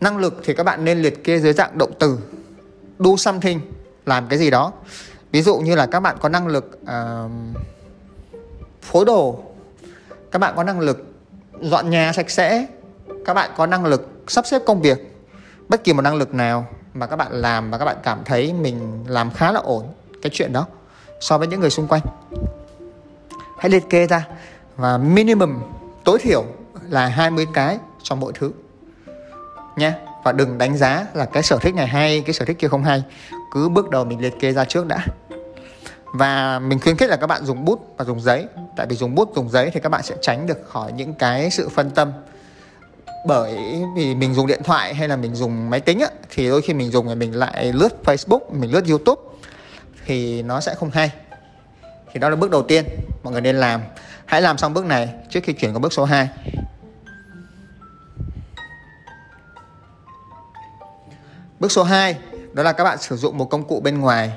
Năng 0.00 0.18
lực 0.18 0.40
thì 0.44 0.54
các 0.54 0.64
bạn 0.64 0.84
nên 0.84 1.02
liệt 1.02 1.24
kê 1.24 1.38
dưới 1.38 1.52
dạng 1.52 1.78
động 1.78 1.92
từ. 1.98 2.18
Do 2.98 3.16
something 3.16 3.60
làm 4.06 4.28
cái 4.28 4.38
gì 4.38 4.50
đó. 4.50 4.72
Ví 5.32 5.42
dụ 5.42 5.56
như 5.58 5.74
là 5.74 5.86
các 5.86 6.00
bạn 6.00 6.16
có 6.20 6.28
năng 6.28 6.46
lực 6.46 6.80
uh, 6.82 7.30
phối 8.82 9.04
đồ. 9.04 9.42
Các 10.30 10.38
bạn 10.38 10.56
có 10.56 10.64
năng 10.64 10.80
lực 10.80 11.06
dọn 11.60 11.90
nhà 11.90 12.12
sạch 12.12 12.30
sẽ. 12.30 12.66
Các 13.24 13.34
bạn 13.34 13.50
có 13.56 13.66
năng 13.66 13.84
lực 13.84 14.08
sắp 14.28 14.46
xếp 14.46 14.62
công 14.66 14.82
việc. 14.82 15.16
Bất 15.68 15.84
kỳ 15.84 15.92
một 15.92 16.02
năng 16.02 16.14
lực 16.14 16.34
nào 16.34 16.66
mà 16.94 17.06
các 17.06 17.16
bạn 17.16 17.32
làm 17.32 17.70
và 17.70 17.78
các 17.78 17.84
bạn 17.84 17.96
cảm 18.02 18.22
thấy 18.24 18.52
mình 18.52 19.04
làm 19.06 19.30
khá 19.30 19.52
là 19.52 19.60
ổn 19.60 19.86
cái 20.22 20.30
chuyện 20.34 20.52
đó 20.52 20.66
so 21.20 21.38
với 21.38 21.48
những 21.48 21.60
người 21.60 21.70
xung 21.70 21.86
quanh. 21.86 22.02
Hãy 23.58 23.70
liệt 23.70 23.90
kê 23.90 24.06
ra 24.06 24.26
và 24.76 24.98
minimum 24.98 25.58
tối 26.04 26.18
thiểu 26.18 26.44
là 26.88 27.06
20 27.06 27.46
cái 27.54 27.78
cho 28.02 28.14
mỗi 28.14 28.32
thứ 28.32 28.52
nha 29.76 29.94
và 30.24 30.32
đừng 30.32 30.58
đánh 30.58 30.76
giá 30.76 31.06
là 31.14 31.24
cái 31.24 31.42
sở 31.42 31.58
thích 31.58 31.74
này 31.74 31.86
hay 31.86 32.20
cái 32.20 32.34
sở 32.34 32.44
thích 32.44 32.58
kia 32.58 32.68
không 32.68 32.84
hay. 32.84 33.02
Cứ 33.52 33.68
bước 33.68 33.90
đầu 33.90 34.04
mình 34.04 34.20
liệt 34.20 34.34
kê 34.40 34.52
ra 34.52 34.64
trước 34.64 34.86
đã. 34.86 35.06
Và 36.04 36.58
mình 36.58 36.80
khuyến 36.80 36.96
khích 36.96 37.10
là 37.10 37.16
các 37.16 37.26
bạn 37.26 37.44
dùng 37.44 37.64
bút 37.64 37.94
và 37.96 38.04
dùng 38.04 38.20
giấy. 38.20 38.46
Tại 38.76 38.86
vì 38.86 38.96
dùng 38.96 39.14
bút 39.14 39.32
dùng 39.36 39.50
giấy 39.50 39.70
thì 39.74 39.80
các 39.80 39.88
bạn 39.88 40.02
sẽ 40.02 40.16
tránh 40.22 40.46
được 40.46 40.58
khỏi 40.68 40.92
những 40.92 41.14
cái 41.14 41.50
sự 41.50 41.68
phân 41.68 41.90
tâm. 41.90 42.12
Bởi 43.26 43.82
vì 43.96 44.14
mình 44.14 44.34
dùng 44.34 44.46
điện 44.46 44.62
thoại 44.64 44.94
hay 44.94 45.08
là 45.08 45.16
mình 45.16 45.34
dùng 45.34 45.70
máy 45.70 45.80
tính 45.80 46.00
á, 46.00 46.06
thì 46.30 46.48
đôi 46.48 46.62
khi 46.62 46.74
mình 46.74 46.90
dùng 46.90 47.08
thì 47.08 47.14
mình 47.14 47.34
lại 47.34 47.72
lướt 47.72 47.88
Facebook 48.04 48.40
mình 48.52 48.72
lướt 48.72 48.88
YouTube 48.88 49.22
thì 50.08 50.42
nó 50.42 50.60
sẽ 50.60 50.74
không 50.74 50.90
hay. 50.90 51.10
Thì 52.12 52.20
đó 52.20 52.28
là 52.28 52.36
bước 52.36 52.50
đầu 52.50 52.62
tiên 52.62 52.84
mọi 53.22 53.32
người 53.32 53.40
nên 53.40 53.56
làm. 53.56 53.80
Hãy 54.26 54.42
làm 54.42 54.58
xong 54.58 54.74
bước 54.74 54.84
này 54.84 55.08
trước 55.30 55.40
khi 55.42 55.52
chuyển 55.52 55.72
qua 55.72 55.78
bước 55.78 55.92
số 55.92 56.04
2 56.04 56.28
Bước 61.60 61.72
số 61.72 61.82
2 61.82 62.16
đó 62.52 62.62
là 62.62 62.72
các 62.72 62.84
bạn 62.84 62.98
sử 62.98 63.16
dụng 63.16 63.38
một 63.38 63.44
công 63.44 63.64
cụ 63.64 63.80
bên 63.80 64.00
ngoài. 64.00 64.32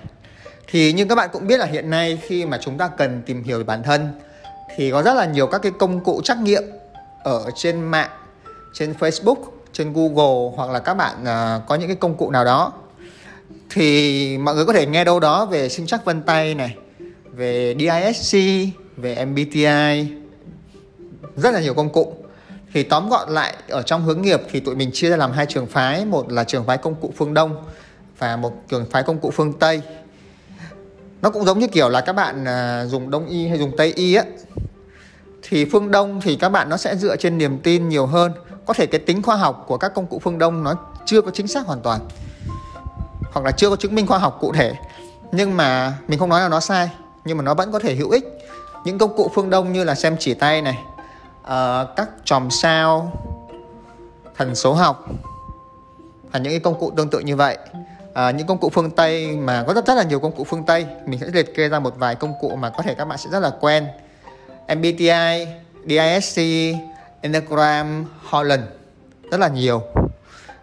Thì 0.67 0.93
như 0.93 1.05
các 1.05 1.15
bạn 1.15 1.29
cũng 1.33 1.47
biết 1.47 1.57
là 1.57 1.65
hiện 1.65 1.89
nay 1.89 2.19
khi 2.21 2.45
mà 2.45 2.57
chúng 2.61 2.77
ta 2.77 2.87
cần 2.87 3.21
tìm 3.25 3.43
hiểu 3.43 3.57
về 3.57 3.63
bản 3.63 3.83
thân 3.83 4.19
thì 4.75 4.91
có 4.91 5.03
rất 5.03 5.13
là 5.13 5.25
nhiều 5.25 5.47
các 5.47 5.61
cái 5.61 5.71
công 5.79 6.03
cụ 6.03 6.21
trắc 6.23 6.37
nghiệm 6.37 6.63
ở 7.23 7.51
trên 7.55 7.81
mạng, 7.81 8.09
trên 8.73 8.93
Facebook, 8.99 9.35
trên 9.73 9.93
Google 9.93 10.55
hoặc 10.55 10.69
là 10.69 10.79
các 10.79 10.93
bạn 10.93 11.15
uh, 11.21 11.67
có 11.67 11.75
những 11.75 11.87
cái 11.87 11.95
công 11.95 12.17
cụ 12.17 12.31
nào 12.31 12.45
đó 12.45 12.73
thì 13.73 14.37
mọi 14.37 14.55
người 14.55 14.65
có 14.65 14.73
thể 14.73 14.85
nghe 14.85 15.03
đâu 15.03 15.19
đó 15.19 15.45
về 15.45 15.69
sinh 15.69 15.87
chắc 15.87 16.05
vân 16.05 16.21
tay 16.21 16.55
này, 16.55 16.75
về 17.31 17.75
DISC, 17.79 18.37
về 18.97 19.25
MBTI 19.25 20.07
rất 21.35 21.51
là 21.53 21.61
nhiều 21.61 21.73
công 21.73 21.89
cụ. 21.89 22.13
Thì 22.73 22.83
tóm 22.83 23.09
gọn 23.09 23.29
lại 23.29 23.55
ở 23.69 23.81
trong 23.81 24.03
hướng 24.03 24.21
nghiệp 24.21 24.41
thì 24.51 24.59
tụi 24.59 24.75
mình 24.75 24.89
chia 24.93 25.09
ra 25.09 25.17
làm 25.17 25.31
hai 25.31 25.45
trường 25.45 25.67
phái. 25.67 26.05
Một 26.05 26.31
là 26.31 26.43
trường 26.43 26.65
phái 26.65 26.77
công 26.77 26.95
cụ 26.95 27.13
phương 27.17 27.33
đông 27.33 27.63
và 28.17 28.37
một 28.37 28.53
trường 28.69 28.85
phái 28.91 29.03
công 29.03 29.19
cụ 29.19 29.31
phương 29.31 29.53
tây. 29.53 29.81
Nó 31.21 31.29
cũng 31.29 31.45
giống 31.45 31.59
như 31.59 31.67
kiểu 31.67 31.89
là 31.89 32.01
các 32.01 32.13
bạn 32.13 32.45
à, 32.45 32.85
dùng 32.85 33.11
đông 33.11 33.27
y 33.27 33.47
hay 33.47 33.57
dùng 33.57 33.71
tây 33.77 33.93
y 33.95 34.15
á. 34.15 34.23
Thì 35.41 35.65
phương 35.65 35.91
đông 35.91 36.21
thì 36.21 36.35
các 36.35 36.49
bạn 36.49 36.69
nó 36.69 36.77
sẽ 36.77 36.95
dựa 36.95 37.15
trên 37.15 37.37
niềm 37.37 37.59
tin 37.59 37.89
nhiều 37.89 38.05
hơn. 38.05 38.31
Có 38.65 38.73
thể 38.73 38.85
cái 38.85 38.99
tính 38.99 39.21
khoa 39.21 39.35
học 39.35 39.65
của 39.67 39.77
các 39.77 39.93
công 39.95 40.07
cụ 40.07 40.19
phương 40.19 40.37
đông 40.37 40.63
nó 40.63 40.75
chưa 41.05 41.21
có 41.21 41.31
chính 41.31 41.47
xác 41.47 41.65
hoàn 41.65 41.81
toàn 41.81 42.01
hoặc 43.31 43.45
là 43.45 43.51
chưa 43.51 43.69
có 43.69 43.75
chứng 43.75 43.95
minh 43.95 44.07
khoa 44.07 44.17
học 44.17 44.37
cụ 44.41 44.53
thể. 44.53 44.73
Nhưng 45.31 45.57
mà 45.57 45.93
mình 46.07 46.19
không 46.19 46.29
nói 46.29 46.41
là 46.41 46.49
nó 46.49 46.59
sai 46.59 46.89
nhưng 47.25 47.37
mà 47.37 47.43
nó 47.43 47.53
vẫn 47.53 47.71
có 47.71 47.79
thể 47.79 47.95
hữu 47.95 48.09
ích. 48.09 48.23
Những 48.85 48.97
công 48.97 49.17
cụ 49.17 49.31
phương 49.33 49.49
đông 49.49 49.73
như 49.73 49.83
là 49.83 49.95
xem 49.95 50.15
chỉ 50.19 50.33
tay 50.33 50.61
này 50.61 50.77
uh, 51.41 51.95
các 51.95 52.09
chòm 52.25 52.49
sao 52.49 53.11
thần 54.37 54.55
số 54.55 54.73
học 54.73 55.05
và 56.31 56.39
những 56.39 56.53
cái 56.53 56.59
công 56.59 56.79
cụ 56.79 56.91
tương 56.97 57.09
tự 57.09 57.19
như 57.19 57.35
vậy. 57.35 57.57
À, 58.13 58.31
những 58.31 58.47
công 58.47 58.57
cụ 58.57 58.69
phương 58.69 58.91
Tây 58.91 59.37
mà 59.37 59.63
có 59.67 59.73
rất 59.73 59.87
rất 59.87 59.93
là 59.95 60.03
nhiều 60.03 60.19
công 60.19 60.31
cụ 60.31 60.43
phương 60.43 60.63
Tây 60.63 60.85
mình 61.05 61.19
sẽ 61.19 61.27
liệt 61.33 61.55
kê 61.55 61.69
ra 61.69 61.79
một 61.79 61.93
vài 61.97 62.15
công 62.15 62.33
cụ 62.41 62.55
mà 62.55 62.69
có 62.69 62.83
thể 62.83 62.95
các 62.95 63.05
bạn 63.05 63.17
sẽ 63.17 63.29
rất 63.29 63.39
là 63.39 63.51
quen. 63.61 63.87
MBTI, 64.75 65.47
DISC, 65.87 66.41
Enneagram, 67.21 68.05
Holland 68.29 68.63
rất 69.31 69.39
là 69.39 69.47
nhiều 69.47 69.81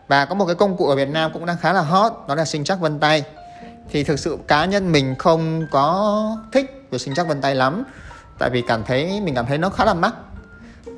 và 0.08 0.24
có 0.24 0.34
một 0.34 0.46
cái 0.46 0.54
công 0.54 0.76
cụ 0.76 0.86
ở 0.86 0.96
Việt 0.96 1.08
Nam 1.08 1.30
cũng 1.32 1.46
đang 1.46 1.56
khá 1.56 1.72
là 1.72 1.80
hot 1.80 2.12
đó 2.28 2.34
là 2.34 2.44
sinh 2.44 2.64
chắc 2.64 2.80
vân 2.80 3.00
tay. 3.00 3.22
Thì 3.90 4.04
thực 4.04 4.18
sự 4.18 4.38
cá 4.48 4.64
nhân 4.64 4.92
mình 4.92 5.14
không 5.18 5.66
có 5.70 6.36
thích 6.52 6.86
về 6.90 6.98
sinh 6.98 7.14
chắc 7.14 7.26
vân 7.26 7.40
tay 7.40 7.54
lắm 7.54 7.84
tại 8.38 8.50
vì 8.50 8.62
cảm 8.68 8.84
thấy 8.84 9.20
mình 9.20 9.34
cảm 9.34 9.46
thấy 9.46 9.58
nó 9.58 9.70
khá 9.70 9.84
là 9.84 9.94
mắc. 9.94 10.14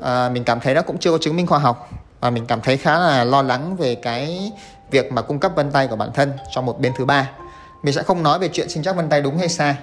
À, 0.02 0.29
mình 0.29 0.45
cảm 0.45 0.61
thấy 0.61 0.75
nó 0.75 0.83
cũng 0.83 0.99
chưa 0.99 1.11
có 1.11 1.19
chứng 1.21 1.37
minh 1.37 1.47
khoa 1.47 1.59
học 1.59 1.88
và 2.21 2.31
mình 2.31 2.47
cảm 2.47 2.61
thấy 2.61 2.76
khá 2.76 2.99
là 2.99 3.25
lo 3.25 3.43
lắng 3.43 3.76
về 3.76 3.95
cái 3.95 4.52
việc 4.90 5.12
mà 5.12 5.23
cung 5.23 5.38
cấp 5.38 5.52
vân 5.55 5.71
tay 5.71 5.87
của 5.88 5.97
bản 5.97 6.12
thân 6.14 6.33
cho 6.50 6.61
một 6.61 6.81
bên 6.81 6.93
thứ 6.99 7.05
ba. 7.05 7.31
Mình 7.83 7.95
sẽ 7.95 8.02
không 8.02 8.23
nói 8.23 8.38
về 8.38 8.49
chuyện 8.49 8.69
sinh 8.69 8.83
chắc 8.83 8.97
vân 8.97 9.09
tay 9.09 9.23
đúng 9.23 9.38
hay 9.38 9.49
sai 9.49 9.76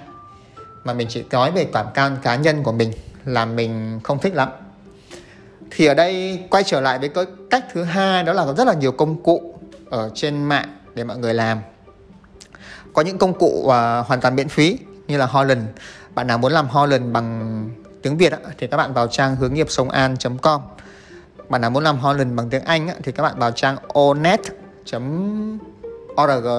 mà 0.84 0.92
mình 0.92 1.08
chỉ 1.10 1.24
nói 1.30 1.50
về 1.50 1.66
cảm 1.72 1.86
can 1.94 2.16
cá 2.22 2.36
nhân 2.36 2.62
của 2.62 2.72
mình 2.72 2.92
là 3.24 3.44
mình 3.44 4.00
không 4.04 4.18
thích 4.18 4.34
lắm 4.34 4.48
thì 5.70 5.86
ở 5.86 5.94
đây 5.94 6.40
quay 6.50 6.64
trở 6.64 6.80
lại 6.80 6.98
với 6.98 7.08
cái 7.08 7.24
cách 7.50 7.64
thứ 7.72 7.84
hai 7.84 8.24
đó 8.24 8.32
là 8.32 8.44
có 8.44 8.54
rất 8.54 8.66
là 8.66 8.74
nhiều 8.74 8.92
công 8.92 9.22
cụ 9.22 9.54
ở 9.90 10.10
trên 10.14 10.44
mạng 10.44 10.78
để 10.94 11.04
mọi 11.04 11.18
người 11.18 11.34
làm. 11.34 11.60
Có 12.92 13.02
những 13.02 13.18
công 13.18 13.38
cụ 13.38 13.46
uh, 13.46 13.72
hoàn 14.06 14.20
toàn 14.20 14.36
miễn 14.36 14.48
phí 14.48 14.78
như 15.08 15.16
là 15.16 15.26
Holland 15.26 15.62
bạn 16.14 16.26
nào 16.26 16.38
muốn 16.38 16.52
làm 16.52 16.68
Holland 16.68 17.12
bằng 17.12 17.70
tiếng 18.02 18.16
Việt 18.16 18.32
thì 18.58 18.66
các 18.66 18.76
bạn 18.76 18.94
vào 18.94 19.06
trang 19.06 19.36
hướng 19.36 19.54
nghiệp 19.54 19.66
sống 19.70 19.90
an.com 19.90 20.60
bạn 21.48 21.60
nào 21.60 21.70
muốn 21.70 21.84
làm 21.84 21.98
Holland 21.98 22.34
bằng 22.34 22.50
tiếng 22.50 22.64
Anh 22.64 22.88
thì 23.02 23.12
các 23.12 23.22
bạn 23.22 23.38
vào 23.38 23.50
trang 23.50 23.76
onet.org 23.88 24.46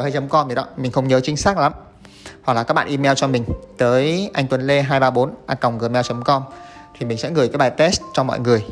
hay 0.03 0.13
.com 0.29 0.49
gì 0.49 0.55
đó. 0.55 0.65
Mình 0.77 0.91
không 0.91 1.07
nhớ 1.07 1.19
chính 1.19 1.37
xác 1.37 1.57
lắm. 1.57 1.73
Hoặc 2.43 2.53
là 2.53 2.63
các 2.63 2.73
bạn 2.73 2.87
email 2.87 3.13
cho 3.15 3.27
mình 3.27 3.45
tới 3.77 4.29
anh 4.33 4.47
Tuấn 4.47 4.61
Lê 4.61 4.81
234 4.81 5.33
a 5.45 5.55
gmail.com 5.79 6.43
thì 6.99 7.05
mình 7.05 7.17
sẽ 7.17 7.29
gửi 7.29 7.47
cái 7.47 7.57
bài 7.57 7.69
test 7.69 8.01
cho 8.13 8.23
mọi 8.23 8.39
người 8.39 8.63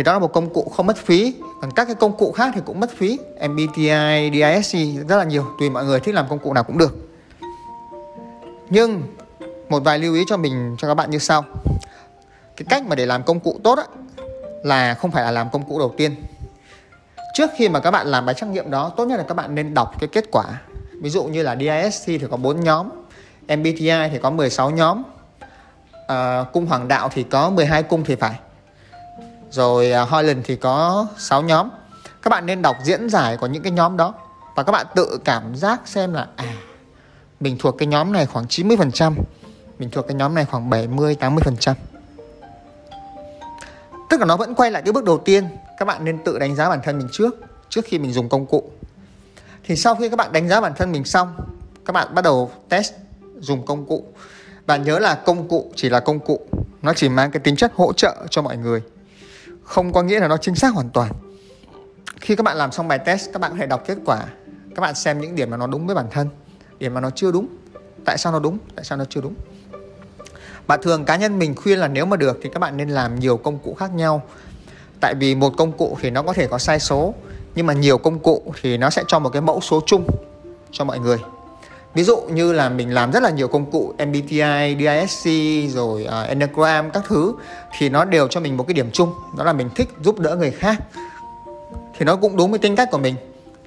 thì 0.00 0.04
đó 0.04 0.12
là 0.12 0.18
một 0.18 0.32
công 0.32 0.54
cụ 0.54 0.72
không 0.76 0.86
mất 0.86 0.96
phí. 0.96 1.34
Còn 1.60 1.70
các 1.70 1.84
cái 1.84 1.94
công 1.94 2.16
cụ 2.16 2.32
khác 2.32 2.52
thì 2.54 2.60
cũng 2.64 2.80
mất 2.80 2.90
phí. 2.96 3.18
MBTI, 3.48 4.30
DISC 4.32 5.08
rất 5.08 5.16
là 5.16 5.24
nhiều 5.24 5.46
tùy 5.58 5.70
mọi 5.70 5.84
người 5.84 6.00
thích 6.00 6.14
làm 6.14 6.28
công 6.28 6.38
cụ 6.38 6.52
nào 6.52 6.64
cũng 6.64 6.78
được. 6.78 7.10
Nhưng 8.70 9.02
một 9.68 9.84
vài 9.84 9.98
lưu 9.98 10.14
ý 10.14 10.24
cho 10.26 10.36
mình 10.36 10.76
cho 10.78 10.88
các 10.88 10.94
bạn 10.94 11.10
như 11.10 11.18
sau. 11.18 11.44
Cái 12.56 12.66
cách 12.68 12.86
mà 12.86 12.96
để 12.96 13.06
làm 13.06 13.22
công 13.22 13.40
cụ 13.40 13.60
tốt 13.64 13.78
á, 13.78 13.84
là 14.64 14.94
không 14.94 15.10
phải 15.10 15.24
là 15.24 15.30
làm 15.30 15.50
công 15.50 15.68
cụ 15.68 15.78
đầu 15.78 15.94
tiên. 15.96 16.14
Trước 17.34 17.50
khi 17.56 17.68
mà 17.68 17.80
các 17.80 17.90
bạn 17.90 18.06
làm 18.06 18.26
bài 18.26 18.34
trắc 18.34 18.48
nghiệm 18.48 18.70
đó 18.70 18.92
tốt 18.96 19.04
nhất 19.04 19.16
là 19.16 19.24
các 19.28 19.34
bạn 19.34 19.54
nên 19.54 19.74
đọc 19.74 19.94
cái 20.00 20.08
kết 20.12 20.24
quả. 20.32 20.44
Ví 21.02 21.10
dụ 21.10 21.24
như 21.24 21.42
là 21.42 21.56
DISC 21.56 22.06
thì 22.06 22.26
có 22.30 22.36
4 22.36 22.60
nhóm 22.60 22.88
MBTI 23.48 24.08
thì 24.12 24.18
có 24.22 24.30
16 24.30 24.70
nhóm 24.70 25.02
à, 26.06 26.44
cung 26.52 26.66
hoàng 26.66 26.88
đạo 26.88 27.08
thì 27.12 27.22
có 27.22 27.50
12 27.50 27.82
cung 27.82 28.04
thì 28.04 28.14
phải 28.14 28.34
rồi 29.50 29.92
à, 29.92 30.02
Holland 30.02 30.38
thì 30.44 30.56
có 30.56 31.06
6 31.18 31.42
nhóm. 31.42 31.68
Các 32.22 32.28
bạn 32.28 32.46
nên 32.46 32.62
đọc 32.62 32.76
diễn 32.84 33.10
giải 33.10 33.36
của 33.36 33.46
những 33.46 33.62
cái 33.62 33.72
nhóm 33.72 33.96
đó 33.96 34.14
và 34.54 34.62
các 34.62 34.72
bạn 34.72 34.86
tự 34.94 35.18
cảm 35.24 35.56
giác 35.56 35.80
xem 35.84 36.12
là 36.12 36.26
à 36.36 36.54
mình 37.40 37.56
thuộc 37.58 37.78
cái 37.78 37.86
nhóm 37.86 38.12
này 38.12 38.26
khoảng 38.26 38.44
90% 38.44 39.12
mình 39.78 39.90
thuộc 39.90 40.06
cái 40.08 40.14
nhóm 40.14 40.34
này 40.34 40.44
khoảng 40.44 40.70
70 40.70 41.16
80% 41.20 41.74
tức 44.10 44.20
là 44.20 44.26
nó 44.26 44.36
vẫn 44.36 44.54
quay 44.54 44.70
lại 44.70 44.82
cái 44.82 44.92
bước 44.92 45.04
đầu 45.04 45.18
tiên, 45.18 45.44
các 45.78 45.84
bạn 45.84 46.04
nên 46.04 46.18
tự 46.24 46.38
đánh 46.38 46.56
giá 46.56 46.68
bản 46.68 46.80
thân 46.82 46.98
mình 46.98 47.08
trước 47.12 47.36
trước 47.68 47.84
khi 47.84 47.98
mình 47.98 48.12
dùng 48.12 48.28
công 48.28 48.46
cụ. 48.46 48.70
Thì 49.64 49.76
sau 49.76 49.94
khi 49.94 50.08
các 50.08 50.16
bạn 50.16 50.32
đánh 50.32 50.48
giá 50.48 50.60
bản 50.60 50.72
thân 50.76 50.92
mình 50.92 51.04
xong, 51.04 51.34
các 51.84 51.92
bạn 51.92 52.14
bắt 52.14 52.22
đầu 52.24 52.50
test 52.68 52.92
dùng 53.40 53.66
công 53.66 53.86
cụ. 53.86 54.04
Và 54.66 54.76
nhớ 54.76 54.98
là 54.98 55.14
công 55.14 55.48
cụ 55.48 55.72
chỉ 55.76 55.88
là 55.88 56.00
công 56.00 56.20
cụ, 56.20 56.40
nó 56.82 56.92
chỉ 56.94 57.08
mang 57.08 57.30
cái 57.30 57.40
tính 57.40 57.56
chất 57.56 57.72
hỗ 57.74 57.92
trợ 57.92 58.16
cho 58.30 58.42
mọi 58.42 58.56
người 58.56 58.82
không 59.70 59.92
có 59.92 60.02
nghĩa 60.02 60.20
là 60.20 60.28
nó 60.28 60.36
chính 60.36 60.54
xác 60.54 60.74
hoàn 60.74 60.90
toàn. 60.90 61.12
Khi 62.20 62.36
các 62.36 62.42
bạn 62.42 62.56
làm 62.56 62.72
xong 62.72 62.88
bài 62.88 62.98
test, 62.98 63.32
các 63.32 63.40
bạn 63.40 63.50
có 63.50 63.56
thể 63.60 63.66
đọc 63.66 63.82
kết 63.86 63.98
quả. 64.04 64.24
Các 64.76 64.80
bạn 64.80 64.94
xem 64.94 65.20
những 65.20 65.34
điểm 65.34 65.50
mà 65.50 65.56
nó 65.56 65.66
đúng 65.66 65.86
với 65.86 65.94
bản 65.96 66.06
thân, 66.10 66.28
điểm 66.78 66.94
mà 66.94 67.00
nó 67.00 67.10
chưa 67.10 67.32
đúng. 67.32 67.46
Tại 68.04 68.18
sao 68.18 68.32
nó 68.32 68.38
đúng? 68.38 68.58
Tại 68.74 68.84
sao 68.84 68.98
nó 68.98 69.04
chưa 69.10 69.20
đúng? 69.20 69.34
Và 70.66 70.76
thường 70.76 71.04
cá 71.04 71.16
nhân 71.16 71.38
mình 71.38 71.54
khuyên 71.54 71.78
là 71.78 71.88
nếu 71.88 72.06
mà 72.06 72.16
được 72.16 72.38
thì 72.42 72.50
các 72.52 72.58
bạn 72.58 72.76
nên 72.76 72.88
làm 72.88 73.20
nhiều 73.20 73.36
công 73.36 73.58
cụ 73.58 73.74
khác 73.74 73.94
nhau. 73.94 74.22
Tại 75.00 75.14
vì 75.14 75.34
một 75.34 75.52
công 75.56 75.72
cụ 75.72 75.98
thì 76.00 76.10
nó 76.10 76.22
có 76.22 76.32
thể 76.32 76.46
có 76.46 76.58
sai 76.58 76.80
số, 76.80 77.14
nhưng 77.54 77.66
mà 77.66 77.72
nhiều 77.72 77.98
công 77.98 78.18
cụ 78.18 78.54
thì 78.62 78.76
nó 78.76 78.90
sẽ 78.90 79.04
cho 79.06 79.18
một 79.18 79.30
cái 79.30 79.42
mẫu 79.42 79.60
số 79.60 79.80
chung 79.86 80.06
cho 80.70 80.84
mọi 80.84 80.98
người 80.98 81.18
ví 81.94 82.04
dụ 82.04 82.16
như 82.20 82.52
là 82.52 82.68
mình 82.68 82.94
làm 82.94 83.12
rất 83.12 83.22
là 83.22 83.30
nhiều 83.30 83.48
công 83.48 83.70
cụ 83.70 83.94
MBTI, 84.06 84.76
DISC 84.78 85.26
rồi 85.74 86.06
uh, 86.08 86.28
Enneagram 86.28 86.90
các 86.90 87.02
thứ 87.08 87.34
thì 87.78 87.88
nó 87.88 88.04
đều 88.04 88.28
cho 88.28 88.40
mình 88.40 88.56
một 88.56 88.64
cái 88.66 88.74
điểm 88.74 88.90
chung 88.92 89.14
đó 89.38 89.44
là 89.44 89.52
mình 89.52 89.70
thích 89.76 89.88
giúp 90.04 90.18
đỡ 90.18 90.36
người 90.36 90.50
khác. 90.50 90.76
Thì 91.98 92.04
nó 92.04 92.16
cũng 92.16 92.36
đúng 92.36 92.50
với 92.50 92.58
tính 92.58 92.76
cách 92.76 92.88
của 92.90 92.98
mình 92.98 93.14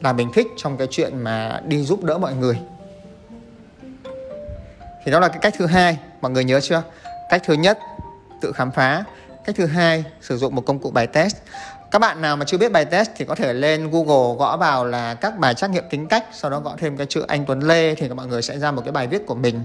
là 0.01 0.13
mình 0.13 0.31
thích 0.33 0.47
trong 0.57 0.77
cái 0.77 0.87
chuyện 0.91 1.23
mà 1.23 1.61
đi 1.65 1.83
giúp 1.83 2.03
đỡ 2.03 2.17
mọi 2.17 2.33
người. 2.33 2.59
Thì 5.05 5.11
đó 5.11 5.19
là 5.19 5.27
cái 5.27 5.39
cách 5.41 5.53
thứ 5.57 5.65
hai 5.65 5.97
mọi 6.21 6.31
người 6.31 6.43
nhớ 6.43 6.59
chưa? 6.59 6.83
Cách 7.29 7.41
thứ 7.45 7.53
nhất 7.53 7.79
tự 8.41 8.51
khám 8.51 8.71
phá. 8.71 9.03
Cách 9.45 9.55
thứ 9.55 9.65
hai 9.65 10.03
sử 10.21 10.37
dụng 10.37 10.55
một 10.55 10.65
công 10.65 10.79
cụ 10.79 10.91
bài 10.91 11.07
test 11.07 11.37
các 11.93 11.99
bạn 11.99 12.21
nào 12.21 12.37
mà 12.37 12.45
chưa 12.45 12.57
biết 12.57 12.71
bài 12.71 12.85
test 12.85 13.09
thì 13.15 13.25
có 13.25 13.35
thể 13.35 13.53
lên 13.53 13.91
Google 13.91 14.35
gõ 14.39 14.57
vào 14.57 14.85
là 14.85 15.13
các 15.13 15.37
bài 15.37 15.53
trắc 15.53 15.69
nghiệm 15.69 15.83
tính 15.89 16.07
cách, 16.07 16.25
sau 16.31 16.51
đó 16.51 16.59
gõ 16.59 16.75
thêm 16.77 16.97
cái 16.97 17.07
chữ 17.07 17.25
anh 17.27 17.45
Tuấn 17.45 17.59
Lê 17.59 17.95
thì 17.95 18.07
các 18.07 18.13
mọi 18.13 18.27
người 18.27 18.41
sẽ 18.41 18.59
ra 18.59 18.71
một 18.71 18.81
cái 18.85 18.91
bài 18.91 19.07
viết 19.07 19.25
của 19.25 19.35
mình. 19.35 19.63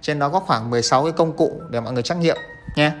Trên 0.00 0.18
đó 0.18 0.28
có 0.28 0.40
khoảng 0.40 0.70
16 0.70 1.02
cái 1.02 1.12
công 1.12 1.36
cụ 1.36 1.60
để 1.70 1.80
mọi 1.80 1.92
người 1.92 2.02
trắc 2.02 2.18
nghiệm 2.18 2.36
nha 2.76 2.92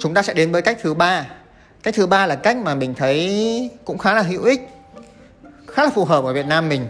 chúng 0.00 0.14
ta 0.14 0.22
sẽ 0.22 0.34
đến 0.34 0.52
với 0.52 0.62
cách 0.62 0.78
thứ 0.82 0.94
ba. 0.94 1.26
Cách 1.82 1.94
thứ 1.94 2.06
ba 2.06 2.26
là 2.26 2.34
cách 2.34 2.56
mà 2.56 2.74
mình 2.74 2.94
thấy 2.94 3.70
cũng 3.84 3.98
khá 3.98 4.14
là 4.14 4.22
hữu 4.22 4.44
ích, 4.44 4.68
khá 5.68 5.84
là 5.84 5.90
phù 5.94 6.04
hợp 6.04 6.24
ở 6.24 6.32
Việt 6.32 6.46
Nam 6.46 6.68
mình, 6.68 6.88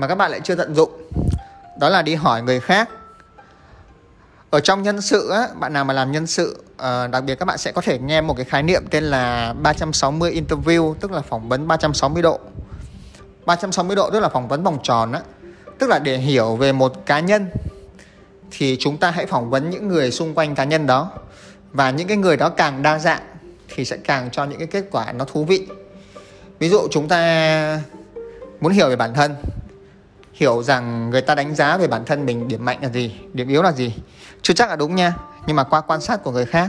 mà 0.00 0.06
các 0.06 0.14
bạn 0.14 0.30
lại 0.30 0.40
chưa 0.44 0.54
tận 0.54 0.74
dụng. 0.74 0.90
Đó 1.80 1.88
là 1.88 2.02
đi 2.02 2.14
hỏi 2.14 2.42
người 2.42 2.60
khác 2.60 2.88
ở 4.52 4.60
trong 4.60 4.82
nhân 4.82 5.00
sự 5.00 5.30
á, 5.30 5.48
bạn 5.60 5.72
nào 5.72 5.84
mà 5.84 5.94
làm 5.94 6.12
nhân 6.12 6.26
sự 6.26 6.64
ờ, 6.76 7.06
đặc 7.06 7.24
biệt 7.24 7.34
các 7.34 7.44
bạn 7.44 7.58
sẽ 7.58 7.72
có 7.72 7.80
thể 7.80 7.98
nghe 7.98 8.20
một 8.20 8.36
cái 8.36 8.44
khái 8.44 8.62
niệm 8.62 8.82
tên 8.90 9.04
là 9.04 9.54
360 9.62 10.40
interview 10.40 10.94
tức 10.94 11.12
là 11.12 11.20
phỏng 11.20 11.48
vấn 11.48 11.68
360 11.68 12.22
độ. 12.22 12.40
360 13.46 13.96
độ 13.96 14.10
tức 14.10 14.20
là 14.20 14.28
phỏng 14.28 14.48
vấn 14.48 14.62
vòng 14.62 14.78
tròn 14.82 15.12
á 15.12 15.20
tức 15.78 15.86
là 15.90 15.98
để 15.98 16.18
hiểu 16.18 16.56
về 16.56 16.72
một 16.72 17.06
cá 17.06 17.20
nhân 17.20 17.50
thì 18.50 18.76
chúng 18.80 18.96
ta 18.96 19.10
hãy 19.10 19.26
phỏng 19.26 19.50
vấn 19.50 19.70
những 19.70 19.88
người 19.88 20.10
xung 20.10 20.34
quanh 20.34 20.54
cá 20.54 20.64
nhân 20.64 20.86
đó. 20.86 21.10
Và 21.72 21.90
những 21.90 22.08
cái 22.08 22.16
người 22.16 22.36
đó 22.36 22.48
càng 22.48 22.82
đa 22.82 22.98
dạng 22.98 23.22
thì 23.74 23.84
sẽ 23.84 23.96
càng 23.96 24.30
cho 24.30 24.44
những 24.44 24.58
cái 24.58 24.68
kết 24.68 24.84
quả 24.90 25.12
nó 25.12 25.24
thú 25.24 25.44
vị. 25.44 25.66
Ví 26.58 26.68
dụ 26.68 26.88
chúng 26.90 27.08
ta 27.08 27.80
muốn 28.60 28.72
hiểu 28.72 28.88
về 28.88 28.96
bản 28.96 29.14
thân 29.14 29.34
hiểu 30.32 30.62
rằng 30.62 31.10
người 31.10 31.20
ta 31.20 31.34
đánh 31.34 31.54
giá 31.54 31.76
về 31.76 31.86
bản 31.86 32.04
thân 32.04 32.26
mình 32.26 32.48
điểm 32.48 32.64
mạnh 32.64 32.78
là 32.82 32.88
gì, 32.88 33.20
điểm 33.32 33.48
yếu 33.48 33.62
là 33.62 33.72
gì? 33.72 33.94
Chưa 34.42 34.54
chắc 34.54 34.68
là 34.68 34.76
đúng 34.76 34.94
nha, 34.94 35.14
nhưng 35.46 35.56
mà 35.56 35.64
qua 35.64 35.80
quan 35.80 36.00
sát 36.00 36.22
của 36.22 36.30
người 36.30 36.46
khác, 36.46 36.68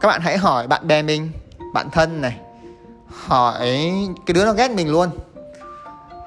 các 0.00 0.08
bạn 0.08 0.20
hãy 0.20 0.38
hỏi 0.38 0.66
bạn 0.66 0.86
bè 0.86 1.02
mình, 1.02 1.30
bạn 1.74 1.90
thân 1.90 2.20
này, 2.20 2.36
hỏi 3.08 3.92
cái 4.26 4.34
đứa 4.34 4.44
nó 4.44 4.52
ghét 4.52 4.70
mình 4.70 4.92
luôn. 4.92 5.10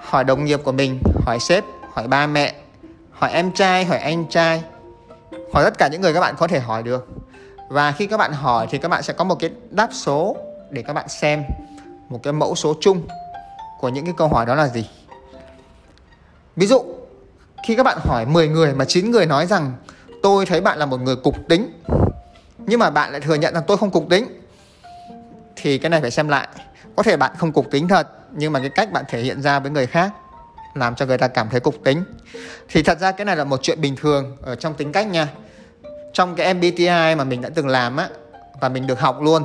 Hỏi 0.01 0.23
đồng 0.23 0.45
nghiệp 0.45 0.59
của 0.63 0.71
mình, 0.71 0.99
hỏi 1.25 1.39
sếp, 1.39 1.63
hỏi 1.93 2.07
ba 2.07 2.27
mẹ, 2.27 2.53
hỏi 3.11 3.31
em 3.31 3.51
trai, 3.51 3.85
hỏi 3.85 3.97
anh 3.97 4.25
trai, 4.29 4.63
hỏi 5.53 5.63
tất 5.63 5.77
cả 5.77 5.87
những 5.87 6.01
người 6.01 6.13
các 6.13 6.19
bạn 6.19 6.35
có 6.37 6.47
thể 6.47 6.59
hỏi 6.59 6.83
được. 6.83 7.07
Và 7.69 7.91
khi 7.91 8.07
các 8.07 8.17
bạn 8.17 8.33
hỏi 8.33 8.67
thì 8.69 8.77
các 8.77 8.89
bạn 8.89 9.03
sẽ 9.03 9.13
có 9.13 9.23
một 9.23 9.35
cái 9.39 9.49
đáp 9.69 9.89
số 9.91 10.37
để 10.69 10.81
các 10.81 10.93
bạn 10.93 11.09
xem, 11.09 11.43
một 12.09 12.19
cái 12.23 12.33
mẫu 12.33 12.55
số 12.55 12.75
chung 12.81 13.01
của 13.79 13.89
những 13.89 14.05
cái 14.05 14.13
câu 14.17 14.27
hỏi 14.27 14.45
đó 14.45 14.55
là 14.55 14.67
gì 14.67 14.89
ví 16.55 16.67
dụ, 16.67 16.83
khi 17.67 17.75
các 17.75 17.83
bạn 17.83 17.97
hỏi 18.01 18.25
10 18.25 18.47
người 18.47 18.73
mà 18.73 18.85
9 18.85 19.11
người 19.11 19.25
nói 19.25 19.45
rằng, 19.45 19.73
tôi 20.23 20.45
thấy 20.45 20.61
bạn 20.61 20.77
là 20.77 20.85
một 20.85 21.01
người 21.01 21.15
cục 21.15 21.35
tính, 21.49 21.81
nhưng 22.57 22.79
mà 22.79 22.89
bạn 22.89 23.11
lại 23.11 23.21
thừa 23.21 23.35
nhận 23.35 23.53
rằng 23.53 23.63
tôi 23.67 23.77
không 23.77 23.91
cục 23.91 24.09
tính, 24.09 24.41
thì 25.55 25.77
cái 25.77 25.89
này 25.89 26.01
phải 26.01 26.11
xem 26.11 26.27
lại. 26.27 26.47
Có 26.95 27.03
thể 27.03 27.17
bạn 27.17 27.31
không 27.37 27.51
cục 27.51 27.71
tính 27.71 27.87
thật, 27.87 28.07
nhưng 28.31 28.53
mà 28.53 28.59
cái 28.59 28.69
cách 28.69 28.91
bạn 28.91 29.05
thể 29.09 29.21
hiện 29.21 29.41
ra 29.41 29.59
với 29.59 29.71
người 29.71 29.87
khác 29.87 30.13
làm 30.73 30.95
cho 30.95 31.05
người 31.05 31.17
ta 31.17 31.27
cảm 31.27 31.49
thấy 31.49 31.59
cục 31.59 31.83
tính. 31.83 32.03
Thì 32.69 32.83
thật 32.83 32.99
ra 32.99 33.11
cái 33.11 33.25
này 33.25 33.35
là 33.35 33.43
một 33.43 33.59
chuyện 33.61 33.81
bình 33.81 33.95
thường 33.95 34.37
ở 34.41 34.55
trong 34.55 34.73
tính 34.73 34.91
cách 34.91 35.07
nha. 35.07 35.27
Trong 36.13 36.35
cái 36.35 36.53
MBTI 36.53 37.15
mà 37.17 37.23
mình 37.23 37.41
đã 37.41 37.49
từng 37.55 37.67
làm 37.67 37.97
á, 37.97 38.09
và 38.61 38.69
mình 38.69 38.87
được 38.87 38.99
học 38.99 39.21
luôn, 39.21 39.43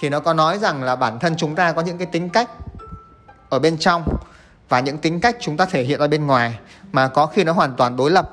thì 0.00 0.08
nó 0.08 0.20
có 0.20 0.34
nói 0.34 0.58
rằng 0.58 0.82
là 0.82 0.96
bản 0.96 1.18
thân 1.18 1.36
chúng 1.36 1.54
ta 1.54 1.72
có 1.72 1.82
những 1.82 1.98
cái 1.98 2.06
tính 2.06 2.28
cách 2.28 2.50
ở 3.48 3.58
bên 3.58 3.78
trong 3.78 4.04
và 4.68 4.80
những 4.80 4.98
tính 4.98 5.20
cách 5.20 5.36
chúng 5.40 5.56
ta 5.56 5.64
thể 5.64 5.82
hiện 5.82 6.00
ra 6.00 6.06
bên 6.06 6.26
ngoài 6.26 6.58
mà 6.92 7.08
có 7.08 7.26
khi 7.26 7.44
nó 7.44 7.52
hoàn 7.52 7.76
toàn 7.76 7.96
đối 7.96 8.10
lập. 8.10 8.30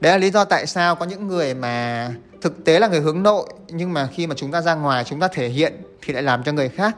Đấy 0.00 0.12
là 0.12 0.18
lý 0.18 0.30
do 0.30 0.44
tại 0.44 0.66
sao 0.66 0.94
có 0.96 1.06
những 1.06 1.26
người 1.26 1.54
mà 1.54 2.08
thực 2.40 2.64
tế 2.64 2.78
là 2.78 2.88
người 2.88 3.00
hướng 3.00 3.22
nội, 3.22 3.46
nhưng 3.68 3.92
mà 3.92 4.06
khi 4.06 4.26
mà 4.26 4.34
chúng 4.34 4.52
ta 4.52 4.60
ra 4.60 4.74
ngoài, 4.74 5.04
chúng 5.04 5.20
ta 5.20 5.28
thể 5.28 5.48
hiện 5.48 5.72
thì 6.02 6.12
lại 6.12 6.22
làm 6.22 6.42
cho 6.42 6.52
người 6.52 6.68
khác 6.68 6.96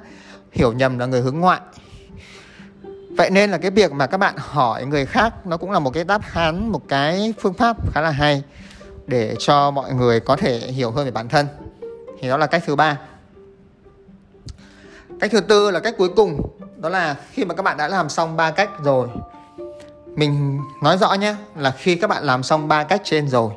hiểu 0.53 0.73
nhầm 0.73 0.99
là 0.99 1.07
người 1.07 1.21
hướng 1.21 1.41
ngoại. 1.41 1.61
Vậy 3.17 3.31
nên 3.31 3.51
là 3.51 3.59
cái 3.59 3.71
việc 3.71 3.93
mà 3.93 4.07
các 4.07 4.19
bạn 4.19 4.35
hỏi 4.37 4.87
người 4.87 5.07
khác 5.07 5.47
nó 5.47 5.57
cũng 5.57 5.71
là 5.71 5.79
một 5.79 5.91
cái 5.91 6.05
đáp 6.05 6.23
án, 6.35 6.73
một 6.73 6.83
cái 6.89 7.35
phương 7.41 7.55
pháp 7.55 7.93
khá 7.93 8.01
là 8.01 8.11
hay 8.11 8.43
để 9.07 9.37
cho 9.39 9.71
mọi 9.71 9.93
người 9.93 10.21
có 10.21 10.37
thể 10.37 10.59
hiểu 10.59 10.91
hơn 10.91 11.05
về 11.05 11.11
bản 11.11 11.29
thân. 11.29 11.47
Thì 12.21 12.29
đó 12.29 12.37
là 12.37 12.47
cách 12.47 12.63
thứ 12.67 12.77
ba 12.77 12.99
cách 15.21 15.31
thứ 15.31 15.41
tư 15.41 15.71
là 15.71 15.81
cách 15.81 15.95
cuối 15.99 16.09
cùng. 16.17 16.41
Đó 16.77 16.89
là 16.89 17.17
khi 17.33 17.45
mà 17.45 17.55
các 17.55 17.63
bạn 17.63 17.77
đã 17.77 17.89
làm 17.89 18.09
xong 18.09 18.37
ba 18.37 18.51
cách 18.51 18.71
rồi. 18.83 19.09
Mình 20.17 20.61
nói 20.83 20.99
rõ 20.99 21.15
nhé, 21.15 21.35
là 21.57 21.71
khi 21.71 21.97
các 21.97 22.11
bạn 22.11 22.25
làm 22.25 22.43
xong 22.43 22.69
ba 22.69 22.85
cách 22.85 23.01
trên 23.05 23.29
rồi 23.29 23.51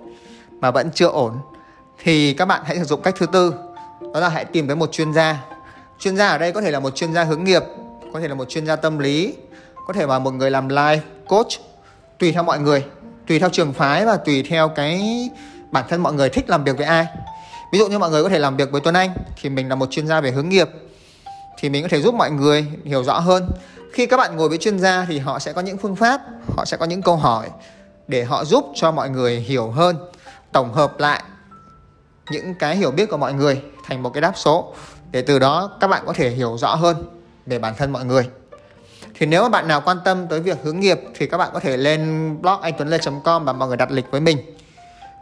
mà 0.52 0.72
vẫn 0.72 0.90
chưa 0.94 1.08
ổn, 1.08 1.34
thì 2.04 2.34
các 2.34 2.46
bạn 2.46 2.62
hãy 2.66 2.78
sử 2.78 2.84
dụng 2.84 3.02
cách 3.02 3.16
thứ 3.18 3.26
tư. 3.26 3.54
Đó 4.14 4.20
là 4.20 4.30
hãy 4.30 4.46
tìm 4.46 4.68
tới 4.68 4.76
một 4.76 4.92
chuyên 4.92 5.14
gia. 5.14 5.38
Chuyên 6.00 6.18
gia 6.18 6.28
ở 6.28 6.38
đây 6.38 6.52
có 6.52 6.62
thể 6.62 6.72
là 6.72 6.80
một 6.80 6.96
chuyên 6.96 7.14
gia 7.14 7.24
hướng 7.24 7.44
nghiệp, 7.44 7.64
có 8.14 8.20
thể 8.20 8.28
là 8.28 8.36
một 8.36 8.50
chuyên 8.50 8.68
gia 8.68 8.76
tâm 8.76 9.00
lý, 9.00 9.34
có 9.88 9.94
thể 9.94 10.08
là 10.08 10.20
một 10.20 10.34
người 10.34 10.52
làm 10.52 10.68
life 10.68 11.00
coach, 11.28 11.48
tùy 12.20 12.32
theo 12.32 12.44
mọi 12.44 12.60
người, 12.60 12.86
tùy 13.28 13.40
theo 13.40 13.50
trường 13.50 13.74
phái 13.74 14.06
và 14.06 14.18
tùy 14.18 14.44
theo 14.50 14.70
cái 14.70 15.30
bản 15.72 15.86
thân 15.90 16.04
mọi 16.04 16.14
người 16.14 16.30
thích 16.30 16.50
làm 16.50 16.64
việc 16.64 16.78
với 16.78 16.86
ai. 16.86 17.06
Ví 17.72 17.80
dụ 17.80 17.88
như 17.88 18.00
mọi 18.00 18.10
người 18.10 18.24
có 18.24 18.30
thể 18.30 18.40
làm 18.40 18.58
việc 18.58 18.72
với 18.72 18.82
Tuấn 18.82 18.96
Anh, 18.96 19.10
thì 19.42 19.50
mình 19.50 19.70
là 19.70 19.76
một 19.76 19.92
chuyên 19.92 20.08
gia 20.08 20.22
về 20.22 20.32
hướng 20.32 20.50
nghiệp 20.50 20.70
thì 21.58 21.70
mình 21.70 21.84
có 21.84 21.90
thể 21.90 22.02
giúp 22.02 22.14
mọi 22.14 22.32
người 22.32 22.68
hiểu 22.86 23.04
rõ 23.04 23.20
hơn. 23.20 23.52
Khi 23.94 24.06
các 24.06 24.18
bạn 24.18 24.38
ngồi 24.38 24.50
với 24.50 24.58
chuyên 24.58 24.80
gia 24.80 25.06
thì 25.10 25.20
họ 25.20 25.40
sẽ 25.40 25.54
có 25.54 25.62
những 25.62 25.78
phương 25.78 25.96
pháp, 25.96 26.22
họ 26.56 26.66
sẽ 26.66 26.78
có 26.78 26.86
những 26.86 27.02
câu 27.02 27.16
hỏi 27.16 27.50
để 28.08 28.24
họ 28.24 28.46
giúp 28.46 28.66
cho 28.76 28.92
mọi 28.92 29.10
người 29.10 29.40
hiểu 29.40 29.72
hơn, 29.72 29.96
tổng 30.52 30.74
hợp 30.74 31.00
lại 31.00 31.24
những 32.32 32.56
cái 32.56 32.76
hiểu 32.76 32.92
biết 32.92 33.10
của 33.10 33.18
mọi 33.18 33.34
người 33.34 33.62
thành 33.84 34.04
một 34.04 34.10
cái 34.14 34.22
đáp 34.22 34.34
số 34.36 34.74
để 35.12 35.22
từ 35.22 35.40
đó 35.40 35.78
các 35.80 35.88
bạn 35.88 36.04
có 36.06 36.14
thể 36.14 36.30
hiểu 36.30 36.58
rõ 36.58 36.76
hơn 36.76 37.06
về 37.46 37.60
bản 37.60 37.74
thân 37.78 37.94
mọi 37.94 38.06
người. 38.06 38.30
Thì 39.14 39.26
nếu 39.26 39.44
mà 39.44 39.50
bạn 39.50 39.68
nào 39.68 39.82
quan 39.86 39.98
tâm 40.06 40.28
tới 40.28 40.40
việc 40.40 40.58
hướng 40.64 40.80
nghiệp 40.80 41.00
thì 41.16 41.28
các 41.28 41.38
bạn 41.38 41.50
có 41.54 41.60
thể 41.60 41.78
lên 41.78 42.32
blog 42.42 42.62
anh 42.62 42.74
tuấn 42.78 42.90
lê.com 42.90 43.46
và 43.46 43.54
mọi 43.54 43.68
người 43.68 43.78
đặt 43.78 43.92
lịch 43.92 44.06
với 44.12 44.22
mình. 44.22 44.38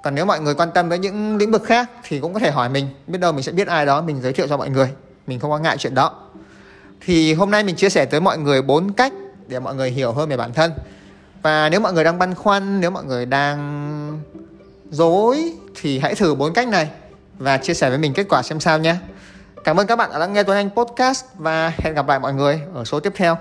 Còn 0.04 0.16
nếu 0.16 0.26
mọi 0.26 0.40
người 0.40 0.56
quan 0.56 0.72
tâm 0.72 0.90
với 0.90 1.00
những 1.00 1.38
lĩnh 1.38 1.52
vực 1.52 1.64
khác 1.64 1.90
thì 2.04 2.20
cũng 2.20 2.34
có 2.34 2.40
thể 2.40 2.52
hỏi 2.52 2.70
mình, 2.70 2.88
biết 3.08 3.18
đâu 3.18 3.32
mình 3.32 3.44
sẽ 3.44 3.52
biết 3.52 3.68
ai 3.68 3.86
đó 3.86 4.02
mình 4.02 4.22
giới 4.22 4.34
thiệu 4.34 4.48
cho 4.48 4.58
mọi 4.58 4.70
người 4.70 4.90
mình 5.28 5.40
không 5.40 5.52
có 5.52 5.60
ngại 5.60 5.78
chuyện 5.78 5.96
đó. 5.96 6.12
Thì 7.02 7.34
hôm 7.34 7.52
nay 7.52 7.64
mình 7.64 7.76
chia 7.76 7.90
sẻ 7.90 8.06
tới 8.06 8.20
mọi 8.20 8.38
người 8.38 8.62
bốn 8.62 8.94
cách 8.94 9.14
để 9.48 9.60
mọi 9.60 9.76
người 9.76 9.92
hiểu 9.92 10.12
hơn 10.12 10.30
về 10.30 10.38
bản 10.38 10.54
thân. 10.54 10.72
Và 11.42 11.70
nếu 11.70 11.80
mọi 11.80 11.94
người 11.94 12.04
đang 12.04 12.20
băn 12.20 12.36
khoăn, 12.36 12.82
nếu 12.82 12.92
mọi 12.92 13.04
người 13.04 13.26
đang 13.26 14.24
dối, 14.90 15.54
thì 15.82 16.00
hãy 16.00 16.16
thử 16.16 16.36
bốn 16.36 16.54
cách 16.54 16.68
này 16.68 16.90
và 17.38 17.58
chia 17.58 17.74
sẻ 17.74 17.90
với 17.90 17.98
mình 17.98 18.14
kết 18.14 18.26
quả 18.30 18.42
xem 18.42 18.60
sao 18.60 18.80
nhé. 18.80 18.96
Cảm 19.64 19.80
ơn 19.80 19.88
các 19.88 19.96
bạn 19.96 20.10
đã 20.12 20.18
lắng 20.18 20.34
nghe 20.34 20.44
tuấn 20.44 20.58
anh 20.58 20.70
podcast 20.70 21.26
và 21.38 21.74
hẹn 21.78 21.94
gặp 21.94 22.08
lại 22.08 22.20
mọi 22.20 22.34
người 22.34 22.62
ở 22.74 22.86
số 22.86 23.00
tiếp 23.00 23.14
theo. 23.16 23.38